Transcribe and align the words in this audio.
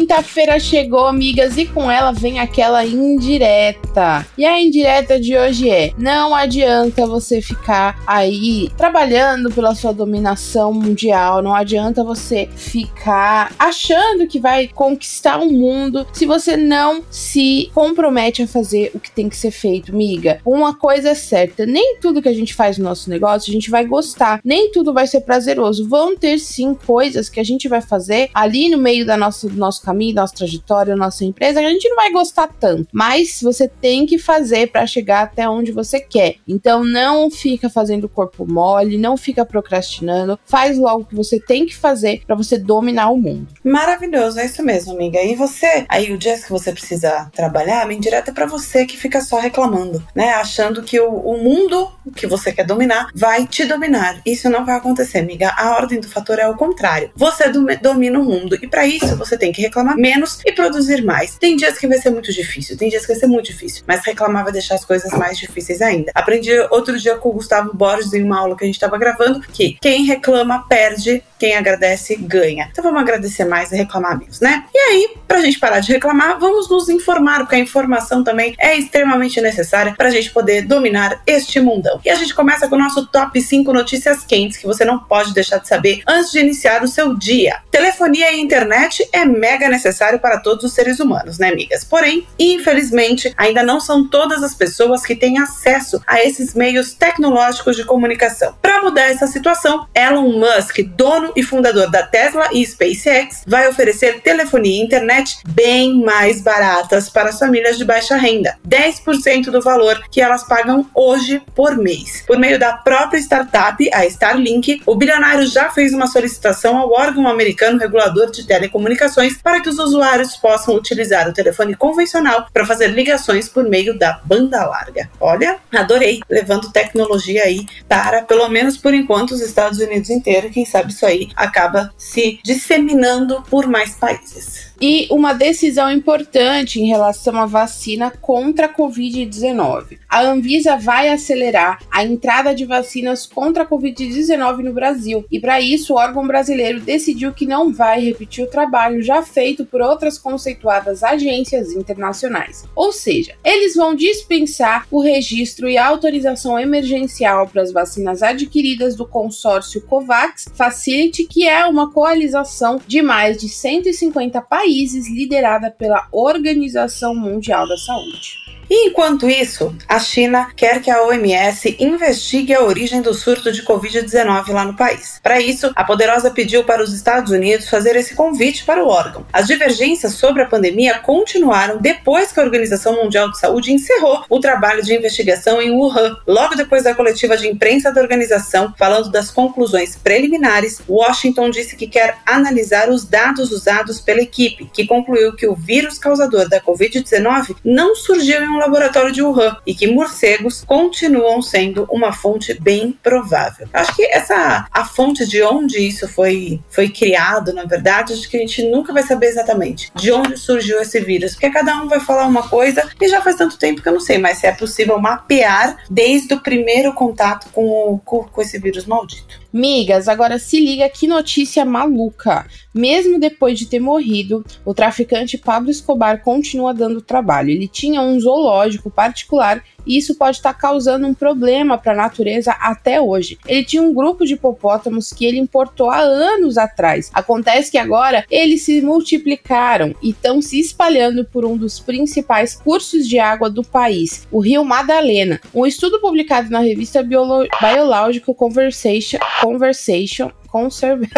Quinta-feira 0.00 0.58
chegou, 0.58 1.06
amigas, 1.06 1.58
e 1.58 1.66
com 1.66 1.90
ela 1.90 2.10
vem 2.10 2.40
aquela 2.40 2.86
indireta. 2.86 4.26
E 4.38 4.46
a 4.46 4.58
indireta 4.58 5.20
de 5.20 5.36
hoje 5.36 5.68
é: 5.68 5.92
não 5.98 6.34
adianta 6.34 7.06
você 7.06 7.42
ficar 7.42 8.02
aí 8.06 8.70
trabalhando 8.78 9.50
pela 9.52 9.74
sua 9.74 9.92
dominação 9.92 10.72
mundial, 10.72 11.42
não 11.42 11.54
adianta 11.54 12.02
você 12.02 12.48
ficar 12.56 13.52
achando 13.58 14.26
que 14.26 14.40
vai 14.40 14.68
conquistar 14.68 15.38
o 15.38 15.44
um 15.44 15.52
mundo 15.52 16.06
se 16.14 16.24
você 16.24 16.56
não 16.56 17.02
se 17.10 17.70
compromete 17.74 18.42
a 18.42 18.48
fazer 18.48 18.90
o 18.94 19.00
que 19.00 19.10
tem 19.10 19.28
que 19.28 19.36
ser 19.36 19.50
feito, 19.50 19.92
amiga. 19.92 20.40
Uma 20.46 20.74
coisa 20.74 21.10
é 21.10 21.14
certa: 21.14 21.66
nem 21.66 21.98
tudo 22.00 22.22
que 22.22 22.28
a 22.28 22.34
gente 22.34 22.54
faz 22.54 22.78
no 22.78 22.84
nosso 22.84 23.10
negócio 23.10 23.50
a 23.50 23.52
gente 23.52 23.70
vai 23.70 23.84
gostar, 23.84 24.40
nem 24.42 24.72
tudo 24.72 24.94
vai 24.94 25.06
ser 25.06 25.20
prazeroso. 25.20 25.86
Vão 25.86 26.16
ter 26.16 26.38
sim 26.38 26.74
coisas 26.74 27.28
que 27.28 27.38
a 27.38 27.44
gente 27.44 27.68
vai 27.68 27.82
fazer 27.82 28.30
ali 28.32 28.70
no 28.70 28.78
meio 28.78 29.04
da 29.04 29.18
nossa 29.18 29.46
nosso 29.50 29.82
caminho, 29.90 30.14
nossa 30.14 30.34
trajetória, 30.34 30.94
nossa 30.94 31.24
empresa, 31.24 31.60
a 31.60 31.62
gente 31.62 31.88
não 31.88 31.96
vai 31.96 32.12
gostar 32.12 32.48
tanto. 32.48 32.88
Mas 32.92 33.40
você 33.42 33.68
tem 33.68 34.06
que 34.06 34.18
fazer 34.18 34.70
para 34.70 34.86
chegar 34.86 35.22
até 35.22 35.48
onde 35.48 35.72
você 35.72 36.00
quer. 36.00 36.36
Então 36.46 36.84
não 36.84 37.30
fica 37.30 37.68
fazendo 37.68 38.08
corpo 38.08 38.46
mole, 38.46 38.96
não 38.96 39.16
fica 39.16 39.44
procrastinando, 39.44 40.38
faz 40.44 40.78
logo 40.78 41.02
o 41.02 41.04
que 41.04 41.14
você 41.14 41.40
tem 41.40 41.66
que 41.66 41.76
fazer 41.76 42.22
para 42.26 42.36
você 42.36 42.56
dominar 42.56 43.10
o 43.10 43.18
mundo. 43.18 43.48
Maravilhoso, 43.64 44.38
é 44.38 44.46
isso 44.46 44.62
mesmo, 44.62 44.92
amiga. 44.92 45.20
E 45.22 45.34
você, 45.34 45.84
aí 45.88 46.12
o 46.12 46.18
dia 46.18 46.38
que 46.38 46.50
você 46.50 46.72
precisa 46.72 47.30
trabalhar, 47.34 47.86
a 47.86 47.92
indireta 47.92 48.30
é 48.30 48.34
para 48.34 48.46
você 48.46 48.86
que 48.86 48.96
fica 48.96 49.20
só 49.20 49.38
reclamando, 49.38 50.02
né? 50.14 50.34
Achando 50.34 50.82
que 50.82 51.00
o, 51.00 51.10
o 51.10 51.42
mundo 51.42 51.90
que 52.14 52.26
você 52.26 52.52
quer 52.52 52.64
dominar 52.64 53.08
vai 53.14 53.46
te 53.46 53.64
dominar. 53.64 54.20
Isso 54.24 54.48
não 54.48 54.64
vai 54.64 54.76
acontecer, 54.76 55.18
amiga. 55.18 55.52
A 55.56 55.76
ordem 55.76 56.00
do 56.00 56.08
fator 56.08 56.38
é 56.38 56.48
o 56.48 56.56
contrário. 56.56 57.10
Você 57.16 57.50
domina 57.82 58.18
o 58.18 58.24
mundo 58.24 58.56
e 58.60 58.68
para 58.68 58.86
isso 58.86 59.16
você 59.16 59.36
tem 59.36 59.52
que 59.52 59.62
reclamar 59.70 59.96
menos 59.96 60.40
e 60.44 60.52
produzir 60.52 61.02
mais. 61.02 61.36
Tem 61.38 61.56
dias 61.56 61.78
que 61.78 61.86
vai 61.86 61.98
ser 61.98 62.10
muito 62.10 62.32
difícil, 62.32 62.76
tem 62.76 62.88
dias 62.88 63.02
que 63.02 63.12
vai 63.12 63.20
ser 63.20 63.26
muito 63.26 63.46
difícil, 63.46 63.84
mas 63.86 64.04
reclamar 64.04 64.44
vai 64.44 64.52
deixar 64.52 64.74
as 64.74 64.84
coisas 64.84 65.10
mais 65.12 65.38
difíceis 65.38 65.80
ainda. 65.80 66.10
Aprendi 66.14 66.52
outro 66.70 66.98
dia 66.98 67.16
com 67.16 67.30
o 67.30 67.32
Gustavo 67.32 67.72
Borges 67.72 68.12
em 68.12 68.22
uma 68.22 68.38
aula 68.38 68.56
que 68.56 68.64
a 68.64 68.66
gente 68.66 68.74
estava 68.74 68.98
gravando 68.98 69.40
que 69.40 69.78
quem 69.80 70.04
reclama 70.04 70.66
perde, 70.68 71.22
quem 71.38 71.56
agradece 71.56 72.16
ganha. 72.16 72.68
Então 72.70 72.82
vamos 72.84 73.00
agradecer 73.00 73.44
mais 73.44 73.72
e 73.72 73.76
reclamar 73.76 74.18
menos, 74.18 74.40
né? 74.40 74.64
E 74.74 74.78
aí, 74.78 75.16
pra 75.26 75.40
gente 75.40 75.58
parar 75.58 75.80
de 75.80 75.92
reclamar, 75.92 76.38
vamos 76.38 76.68
nos 76.68 76.88
informar, 76.88 77.40
porque 77.40 77.56
a 77.56 77.58
informação 77.58 78.22
também 78.24 78.54
é 78.58 78.76
extremamente 78.76 79.40
necessária 79.40 79.94
pra 79.96 80.10
gente 80.10 80.30
poder 80.30 80.62
dominar 80.62 81.22
este 81.26 81.60
mundão. 81.60 82.00
E 82.04 82.10
a 82.10 82.14
gente 82.14 82.34
começa 82.34 82.68
com 82.68 82.74
o 82.74 82.78
nosso 82.78 83.06
top 83.06 83.40
5 83.40 83.72
notícias 83.72 84.24
quentes 84.24 84.58
que 84.58 84.66
você 84.66 84.84
não 84.84 84.98
pode 84.98 85.32
deixar 85.32 85.58
de 85.58 85.68
saber 85.68 86.02
antes 86.06 86.32
de 86.32 86.40
iniciar 86.40 86.82
o 86.82 86.88
seu 86.88 87.14
dia. 87.16 87.58
Telefonia 87.70 88.32
e 88.32 88.40
internet 88.40 89.08
é 89.12 89.24
mega 89.24 89.59
necessário 89.68 90.18
para 90.18 90.38
todos 90.38 90.64
os 90.64 90.72
seres 90.72 91.00
humanos, 91.00 91.38
né, 91.38 91.48
amigas? 91.48 91.84
Porém, 91.84 92.26
infelizmente, 92.38 93.32
ainda 93.36 93.62
não 93.62 93.80
são 93.80 94.08
todas 94.08 94.42
as 94.42 94.54
pessoas 94.54 95.04
que 95.04 95.14
têm 95.14 95.38
acesso 95.38 96.00
a 96.06 96.20
esses 96.20 96.54
meios 96.54 96.92
tecnológicos 96.94 97.76
de 97.76 97.84
comunicação. 97.84 98.54
Para 98.60 98.82
mudar 98.82 99.10
essa 99.10 99.26
situação, 99.26 99.86
Elon 99.94 100.32
Musk, 100.32 100.80
dono 100.96 101.32
e 101.36 101.42
fundador 101.42 101.90
da 101.90 102.02
Tesla 102.02 102.48
e 102.52 102.64
SpaceX, 102.64 103.42
vai 103.46 103.68
oferecer 103.68 104.20
telefonia 104.20 104.80
e 104.80 104.84
internet 104.84 105.38
bem 105.48 106.02
mais 106.02 106.40
baratas 106.40 107.08
para 107.08 107.30
as 107.30 107.38
famílias 107.38 107.76
de 107.78 107.84
baixa 107.84 108.16
renda, 108.16 108.56
10% 108.66 109.50
do 109.50 109.60
valor 109.60 110.02
que 110.10 110.20
elas 110.20 110.46
pagam 110.46 110.86
hoje 110.94 111.42
por 111.54 111.76
mês. 111.76 112.22
Por 112.26 112.38
meio 112.38 112.58
da 112.58 112.72
própria 112.72 113.18
startup, 113.18 113.88
a 113.92 114.06
Starlink, 114.06 114.82
o 114.86 114.94
bilionário 114.94 115.46
já 115.46 115.70
fez 115.70 115.92
uma 115.92 116.06
solicitação 116.06 116.76
ao 116.76 116.92
órgão 116.92 117.28
americano 117.28 117.78
regulador 117.78 118.30
de 118.30 118.46
telecomunicações 118.46 119.36
para 119.50 119.60
que 119.60 119.68
os 119.68 119.80
usuários 119.80 120.36
possam 120.36 120.76
utilizar 120.76 121.28
o 121.28 121.32
telefone 121.32 121.74
convencional 121.74 122.46
para 122.52 122.64
fazer 122.64 122.86
ligações 122.86 123.48
por 123.48 123.68
meio 123.68 123.98
da 123.98 124.20
banda 124.24 124.64
larga. 124.64 125.10
Olha, 125.20 125.58
adorei, 125.74 126.20
levando 126.30 126.70
tecnologia 126.70 127.42
aí 127.42 127.66
para, 127.88 128.22
pelo 128.22 128.48
menos 128.48 128.76
por 128.76 128.94
enquanto, 128.94 129.32
os 129.32 129.40
Estados 129.40 129.80
Unidos 129.80 130.08
inteiro. 130.08 130.50
Quem 130.50 130.64
sabe 130.64 130.92
isso 130.92 131.04
aí 131.04 131.30
acaba 131.34 131.92
se 131.98 132.38
disseminando 132.44 133.42
por 133.50 133.66
mais 133.66 133.96
países 133.96 134.70
e 134.80 135.06
uma 135.10 135.34
decisão 135.34 135.92
importante 135.92 136.80
em 136.80 136.86
relação 136.86 137.38
à 137.38 137.44
vacina 137.44 138.10
contra 138.10 138.66
a 138.66 138.74
Covid-19. 138.74 139.98
A 140.08 140.22
Anvisa 140.22 140.76
vai 140.76 141.10
acelerar 141.10 141.80
a 141.90 142.02
entrada 142.02 142.54
de 142.54 142.64
vacinas 142.64 143.26
contra 143.26 143.64
a 143.64 143.66
Covid-19 143.66 144.58
no 144.62 144.72
Brasil, 144.72 145.24
e 145.30 145.38
para 145.38 145.60
isso 145.60 145.92
o 145.92 145.96
órgão 145.98 146.26
brasileiro 146.26 146.80
decidiu 146.80 147.32
que 147.32 147.46
não 147.46 147.72
vai 147.72 148.00
repetir 148.00 148.42
o 148.42 148.50
trabalho 148.50 149.02
já 149.02 149.22
feito 149.22 149.39
por 149.64 149.80
outras 149.80 150.18
conceituadas 150.18 151.02
agências 151.02 151.72
internacionais. 151.72 152.64
Ou 152.74 152.92
seja, 152.92 153.34
eles 153.44 153.74
vão 153.74 153.94
dispensar 153.94 154.86
o 154.90 155.00
registro 155.00 155.68
e 155.68 155.78
autorização 155.78 156.58
emergencial 156.58 157.46
para 157.46 157.62
as 157.62 157.72
vacinas 157.72 158.22
adquiridas 158.22 158.96
do 158.96 159.06
consórcio 159.06 159.82
COVAX 159.82 160.46
Facility, 160.54 161.24
que 161.24 161.46
é 161.46 161.64
uma 161.66 161.92
coalização 161.92 162.80
de 162.86 163.02
mais 163.02 163.38
de 163.38 163.48
150 163.48 164.40
países 164.42 164.70
países 164.70 165.08
liderada 165.08 165.70
pela 165.70 166.06
Organização 166.12 167.14
Mundial 167.14 167.66
da 167.66 167.76
Saúde. 167.76 168.49
E 168.70 168.86
enquanto 168.86 169.28
isso, 169.28 169.74
a 169.88 169.98
China 169.98 170.52
quer 170.54 170.80
que 170.80 170.92
a 170.92 171.02
OMS 171.02 171.76
investigue 171.80 172.54
a 172.54 172.62
origem 172.62 173.02
do 173.02 173.12
surto 173.12 173.50
de 173.50 173.64
Covid-19 173.64 174.52
lá 174.52 174.64
no 174.64 174.76
país. 174.76 175.18
Para 175.20 175.40
isso, 175.40 175.72
a 175.74 175.82
poderosa 175.82 176.30
pediu 176.30 176.62
para 176.62 176.80
os 176.80 176.94
Estados 176.94 177.32
Unidos 177.32 177.68
fazer 177.68 177.96
esse 177.96 178.14
convite 178.14 178.64
para 178.64 178.84
o 178.84 178.86
órgão. 178.86 179.26
As 179.32 179.48
divergências 179.48 180.14
sobre 180.14 180.42
a 180.42 180.46
pandemia 180.46 181.00
continuaram 181.00 181.78
depois 181.78 182.30
que 182.30 182.38
a 182.38 182.44
Organização 182.44 182.94
Mundial 182.94 183.28
de 183.32 183.40
Saúde 183.40 183.72
encerrou 183.72 184.24
o 184.28 184.38
trabalho 184.38 184.84
de 184.84 184.94
investigação 184.94 185.60
em 185.60 185.72
Wuhan. 185.72 186.16
Logo 186.24 186.54
depois 186.54 186.84
da 186.84 186.94
coletiva 186.94 187.36
de 187.36 187.48
imprensa 187.48 187.92
da 187.92 188.00
organização, 188.00 188.72
falando 188.78 189.10
das 189.10 189.32
conclusões 189.32 189.96
preliminares, 189.96 190.80
Washington 190.88 191.50
disse 191.50 191.74
que 191.74 191.88
quer 191.88 192.18
analisar 192.24 192.88
os 192.88 193.04
dados 193.04 193.50
usados 193.50 194.00
pela 194.00 194.20
equipe, 194.20 194.70
que 194.72 194.86
concluiu 194.86 195.34
que 195.34 195.48
o 195.48 195.56
vírus 195.56 195.98
causador 195.98 196.48
da 196.48 196.60
Covid-19 196.60 197.56
não 197.64 197.96
surgiu 197.96 198.40
em 198.40 198.48
um 198.48 198.59
laboratório 198.60 199.12
de 199.12 199.22
Wuhan 199.22 199.56
e 199.66 199.74
que 199.74 199.86
morcegos 199.86 200.64
continuam 200.64 201.42
sendo 201.42 201.86
uma 201.90 202.12
fonte 202.12 202.54
bem 202.54 202.92
provável. 203.02 203.68
Acho 203.72 203.94
que 203.94 204.04
essa 204.04 204.66
a 204.70 204.84
fonte 204.84 205.26
de 205.26 205.42
onde 205.42 205.78
isso 205.78 206.08
foi 206.08 206.60
foi 206.70 206.88
criado, 206.88 207.52
na 207.52 207.64
verdade, 207.64 208.12
acho 208.12 208.28
que 208.28 208.36
a 208.36 208.40
gente 208.40 208.62
nunca 208.68 208.92
vai 208.92 209.02
saber 209.02 209.26
exatamente 209.26 209.90
de 209.94 210.12
onde 210.12 210.36
surgiu 210.36 210.80
esse 210.80 211.00
vírus, 211.00 211.32
porque 211.32 211.50
cada 211.50 211.76
um 211.82 211.88
vai 211.88 212.00
falar 212.00 212.26
uma 212.26 212.48
coisa 212.48 212.88
e 213.00 213.08
já 213.08 213.20
faz 213.20 213.36
tanto 213.36 213.58
tempo 213.58 213.82
que 213.82 213.88
eu 213.88 213.92
não 213.92 214.00
sei, 214.00 214.18
mas 214.18 214.38
se 214.38 214.46
é 214.46 214.52
possível 214.52 214.98
mapear 214.98 215.76
desde 215.90 216.34
o 216.34 216.40
primeiro 216.40 216.92
contato 216.92 217.48
com, 217.52 217.64
o, 217.64 217.98
com, 217.98 218.24
com 218.24 218.42
esse 218.42 218.58
vírus 218.58 218.86
maldito. 218.86 219.39
Migas, 219.52 220.08
agora 220.08 220.38
se 220.38 220.60
liga 220.60 220.88
que 220.88 221.06
notícia 221.06 221.64
maluca. 221.64 222.46
Mesmo 222.72 223.18
depois 223.18 223.58
de 223.58 223.66
ter 223.66 223.80
morrido, 223.80 224.44
o 224.64 224.72
traficante 224.72 225.36
Pablo 225.36 225.70
Escobar 225.70 226.22
continua 226.22 226.72
dando 226.72 227.02
trabalho. 227.02 227.50
Ele 227.50 227.66
tinha 227.66 228.00
um 228.00 228.18
zoológico 228.20 228.90
particular 228.90 229.62
e 229.86 229.96
isso 229.96 230.14
pode 230.14 230.36
estar 230.38 230.54
causando 230.54 231.06
um 231.06 231.14
problema 231.14 231.78
para 231.78 231.92
a 231.92 231.96
natureza 231.96 232.52
até 232.52 233.00
hoje. 233.00 233.38
Ele 233.46 233.64
tinha 233.64 233.82
um 233.82 233.92
grupo 233.94 234.24
de 234.24 234.34
hipopótamos 234.34 235.12
que 235.12 235.24
ele 235.24 235.38
importou 235.38 235.90
há 235.90 235.98
anos 235.98 236.58
atrás. 236.58 237.10
Acontece 237.12 237.70
que 237.70 237.78
agora 237.78 238.24
eles 238.30 238.62
se 238.62 238.80
multiplicaram 238.80 239.94
e 240.02 240.10
estão 240.10 240.40
se 240.40 240.58
espalhando 240.58 241.24
por 241.24 241.44
um 241.44 241.56
dos 241.56 241.80
principais 241.80 242.54
cursos 242.54 243.08
de 243.08 243.18
água 243.18 243.50
do 243.50 243.62
país, 243.62 244.26
o 244.30 244.40
Rio 244.40 244.64
Madalena. 244.64 245.40
Um 245.54 245.66
estudo 245.66 246.00
publicado 246.00 246.50
na 246.50 246.60
revista 246.60 247.02
Biolo 247.02 247.46
Biological 247.60 248.34
Conversation, 248.34 249.18
Conversation 249.40 250.30
Conserve 250.50 251.08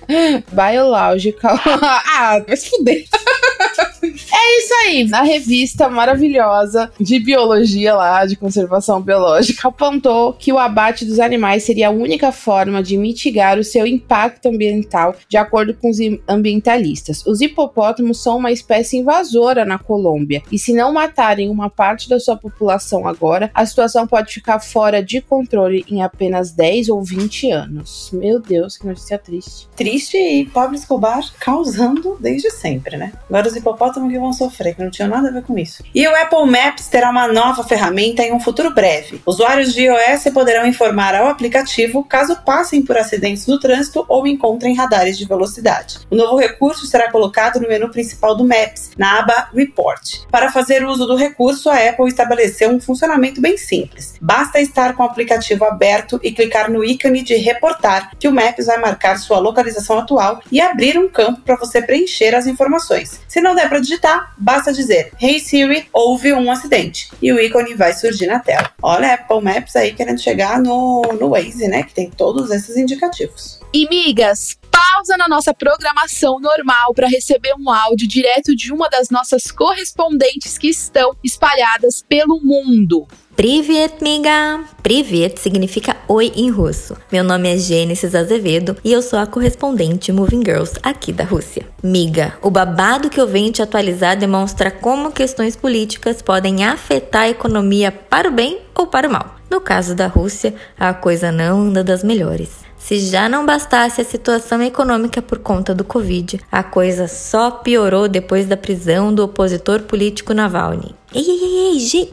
Biological. 0.52 1.58
ah, 1.66 2.40
vai 2.46 2.56
se 2.56 2.70
fuder. 2.70 3.04
É 4.08 4.58
isso 4.58 4.74
aí. 4.84 5.04
Na 5.08 5.22
revista 5.22 5.88
maravilhosa 5.88 6.90
de 7.00 7.18
biologia 7.18 7.94
lá, 7.94 8.24
de 8.26 8.36
conservação 8.36 9.00
biológica, 9.00 9.68
apontou 9.68 10.32
que 10.32 10.52
o 10.52 10.58
abate 10.58 11.04
dos 11.04 11.18
animais 11.18 11.64
seria 11.64 11.88
a 11.88 11.92
única 11.92 12.32
forma 12.32 12.82
de 12.82 12.96
mitigar 12.96 13.58
o 13.58 13.64
seu 13.64 13.86
impacto 13.86 14.46
ambiental, 14.46 15.14
de 15.28 15.36
acordo 15.36 15.74
com 15.74 15.90
os 15.90 15.98
ambientalistas. 16.28 17.24
Os 17.26 17.40
hipopótamos 17.40 18.22
são 18.22 18.38
uma 18.38 18.52
espécie 18.52 18.98
invasora 18.98 19.64
na 19.64 19.78
Colômbia, 19.78 20.42
e 20.50 20.58
se 20.58 20.72
não 20.72 20.92
matarem 20.92 21.48
uma 21.48 21.68
parte 21.68 22.08
da 22.08 22.20
sua 22.20 22.36
população 22.36 23.06
agora, 23.06 23.50
a 23.54 23.64
situação 23.64 24.06
pode 24.06 24.32
ficar 24.32 24.60
fora 24.60 25.02
de 25.02 25.20
controle 25.20 25.84
em 25.88 26.02
apenas 26.02 26.52
10 26.52 26.88
ou 26.88 27.02
20 27.02 27.50
anos. 27.50 28.10
Meu 28.12 28.40
Deus, 28.40 28.76
que 28.76 28.86
notícia 28.86 29.18
triste. 29.18 29.68
Triste 29.76 30.16
e 30.16 30.46
Pablo 30.46 30.76
Escobar 30.76 31.22
causando 31.38 32.16
desde 32.20 32.50
sempre, 32.50 32.96
né? 32.96 33.12
Agora 33.28 33.48
os 33.48 33.56
hipopótamos 33.56 33.95
que 34.08 34.18
vão 34.18 34.32
sofrer, 34.32 34.74
que 34.74 34.82
não 34.82 34.90
tinha 34.90 35.08
nada 35.08 35.28
a 35.28 35.32
ver 35.32 35.42
com 35.42 35.58
isso. 35.58 35.82
E 35.94 36.06
o 36.06 36.14
Apple 36.14 36.46
Maps 36.46 36.88
terá 36.88 37.10
uma 37.10 37.26
nova 37.28 37.64
ferramenta 37.64 38.22
em 38.22 38.32
um 38.32 38.40
futuro 38.40 38.72
breve. 38.72 39.20
Usuários 39.24 39.72
de 39.72 39.82
iOS 39.82 40.24
poderão 40.32 40.66
informar 40.66 41.14
ao 41.14 41.28
aplicativo 41.28 42.04
caso 42.04 42.36
passem 42.44 42.82
por 42.82 42.96
acidentes 42.96 43.46
no 43.46 43.58
trânsito 43.58 44.04
ou 44.08 44.26
encontrem 44.26 44.74
radares 44.74 45.18
de 45.18 45.26
velocidade. 45.26 45.98
O 46.10 46.16
novo 46.16 46.36
recurso 46.36 46.86
será 46.86 47.10
colocado 47.10 47.60
no 47.60 47.68
menu 47.68 47.90
principal 47.90 48.36
do 48.36 48.44
Maps, 48.44 48.90
na 48.96 49.20
aba 49.20 49.48
Report. 49.54 50.26
Para 50.30 50.50
fazer 50.52 50.84
uso 50.84 51.06
do 51.06 51.16
recurso, 51.16 51.70
a 51.70 51.76
Apple 51.76 52.08
estabeleceu 52.08 52.70
um 52.70 52.80
funcionamento 52.80 53.40
bem 53.40 53.56
simples. 53.56 54.14
Basta 54.20 54.60
estar 54.60 54.94
com 54.94 55.02
o 55.02 55.06
aplicativo 55.06 55.64
aberto 55.64 56.20
e 56.22 56.32
clicar 56.32 56.70
no 56.70 56.84
ícone 56.84 57.22
de 57.22 57.36
reportar, 57.36 58.10
que 58.18 58.28
o 58.28 58.32
Maps 58.32 58.66
vai 58.66 58.78
marcar 58.78 59.18
sua 59.18 59.38
localização 59.38 59.98
atual 59.98 60.40
e 60.50 60.60
abrir 60.60 60.98
um 60.98 61.08
campo 61.08 61.40
para 61.42 61.56
você 61.56 61.80
preencher 61.82 62.34
as 62.34 62.46
informações. 62.46 63.20
Se 63.28 63.40
não 63.40 63.54
der 63.54 63.68
para 63.68 63.80
digitar, 63.86 64.34
basta 64.36 64.72
dizer 64.72 65.12
Hey 65.20 65.40
Siri, 65.40 65.88
houve 65.92 66.32
um 66.32 66.50
acidente 66.50 67.08
e 67.22 67.32
o 67.32 67.40
ícone 67.40 67.74
vai 67.74 67.92
surgir 67.92 68.26
na 68.26 68.40
tela. 68.40 68.70
Olha 68.82 69.08
a 69.08 69.14
Apple 69.14 69.40
Maps 69.40 69.76
aí 69.76 69.94
querendo 69.94 70.20
chegar 70.20 70.60
no, 70.60 71.02
no 71.18 71.30
Waze, 71.30 71.68
né? 71.68 71.84
Que 71.84 71.94
tem 71.94 72.10
todos 72.10 72.50
esses 72.50 72.76
indicativos. 72.76 73.60
E 73.72 73.88
migas, 73.88 74.56
pausa 74.70 75.16
na 75.16 75.28
nossa 75.28 75.54
programação 75.54 76.40
normal 76.40 76.92
para 76.94 77.08
receber 77.08 77.54
um 77.58 77.70
áudio 77.70 78.06
direto 78.08 78.54
de 78.54 78.72
uma 78.72 78.88
das 78.88 79.10
nossas 79.10 79.50
correspondentes 79.50 80.58
que 80.58 80.68
estão 80.68 81.16
espalhadas 81.22 82.02
pelo 82.08 82.40
mundo. 82.42 83.06
Privet, 83.36 83.96
miga! 84.00 84.64
Privet 84.82 85.38
significa 85.38 85.94
oi 86.08 86.32
em 86.34 86.48
russo. 86.48 86.96
Meu 87.12 87.22
nome 87.22 87.52
é 87.52 87.58
Gênesis 87.58 88.14
Azevedo 88.14 88.78
e 88.82 88.90
eu 88.90 89.02
sou 89.02 89.18
a 89.18 89.26
correspondente 89.26 90.10
Moving 90.10 90.42
Girls 90.42 90.72
aqui 90.82 91.12
da 91.12 91.22
Rússia. 91.22 91.66
Miga, 91.82 92.32
o 92.40 92.50
babado 92.50 93.10
que 93.10 93.20
eu 93.20 93.28
venho 93.28 93.52
te 93.52 93.60
atualizar 93.60 94.16
demonstra 94.16 94.70
como 94.70 95.12
questões 95.12 95.54
políticas 95.54 96.22
podem 96.22 96.64
afetar 96.64 97.24
a 97.24 97.28
economia 97.28 97.92
para 97.92 98.26
o 98.26 98.32
bem 98.32 98.60
ou 98.74 98.86
para 98.86 99.06
o 99.06 99.12
mal. 99.12 99.36
No 99.50 99.60
caso 99.60 99.94
da 99.94 100.06
Rússia, 100.06 100.54
a 100.80 100.94
coisa 100.94 101.30
não 101.30 101.60
anda 101.60 101.84
das 101.84 102.02
melhores. 102.02 102.64
Se 102.78 103.00
já 103.00 103.28
não 103.28 103.44
bastasse 103.44 104.00
a 104.00 104.04
situação 104.04 104.62
econômica 104.62 105.20
por 105.20 105.40
conta 105.40 105.74
do 105.74 105.82
Covid, 105.82 106.40
a 106.52 106.62
coisa 106.62 107.08
só 107.08 107.50
piorou 107.50 108.06
depois 108.06 108.46
da 108.46 108.56
prisão 108.56 109.12
do 109.12 109.24
opositor 109.24 109.82
político 109.82 110.32
Navalny. 110.32 110.94
Ei, 111.12 111.22
ei, 111.22 111.72
ei, 111.72 111.78
gente, 111.80 112.12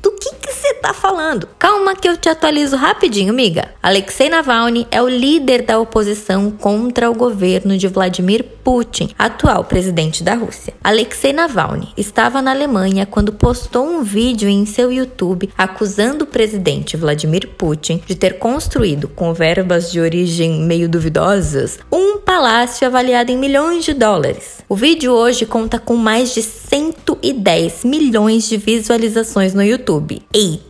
tá 0.81 0.93
falando? 0.93 1.47
Calma 1.57 1.95
que 1.95 2.07
eu 2.07 2.17
te 2.17 2.29
atualizo 2.29 2.75
rapidinho, 2.75 3.31
amiga. 3.31 3.69
Alexei 3.81 4.29
Navalny 4.29 4.87
é 4.91 5.01
o 5.01 5.07
líder 5.07 5.63
da 5.63 5.79
oposição 5.79 6.51
contra 6.51 7.09
o 7.09 7.15
governo 7.15 7.77
de 7.77 7.87
Vladimir 7.87 8.43
Putin, 8.63 9.09
atual 9.17 9.63
presidente 9.63 10.23
da 10.23 10.35
Rússia. 10.35 10.73
Alexei 10.83 11.33
Navalny 11.33 11.89
estava 11.97 12.41
na 12.41 12.51
Alemanha 12.51 13.05
quando 13.05 13.33
postou 13.33 13.85
um 13.85 14.03
vídeo 14.03 14.49
em 14.49 14.65
seu 14.65 14.91
YouTube 14.91 15.49
acusando 15.57 16.23
o 16.23 16.27
presidente 16.27 16.97
Vladimir 16.97 17.49
Putin 17.57 18.01
de 18.05 18.15
ter 18.15 18.39
construído, 18.39 19.07
com 19.07 19.33
verbas 19.33 19.91
de 19.91 19.99
origem 19.99 20.61
meio 20.61 20.87
duvidosas, 20.87 21.79
um 21.91 22.17
palácio 22.17 22.87
avaliado 22.87 23.31
em 23.31 23.37
milhões 23.37 23.83
de 23.83 23.93
dólares. 23.93 24.63
O 24.69 24.75
vídeo 24.75 25.11
hoje 25.11 25.45
conta 25.45 25.77
com 25.77 25.95
mais 25.95 26.33
de 26.33 26.41
110 26.41 27.83
milhões 27.83 28.47
de 28.47 28.57
visualizações 28.57 29.53
no 29.53 29.63
YouTube. 29.63 30.21
Eita! 30.33 30.62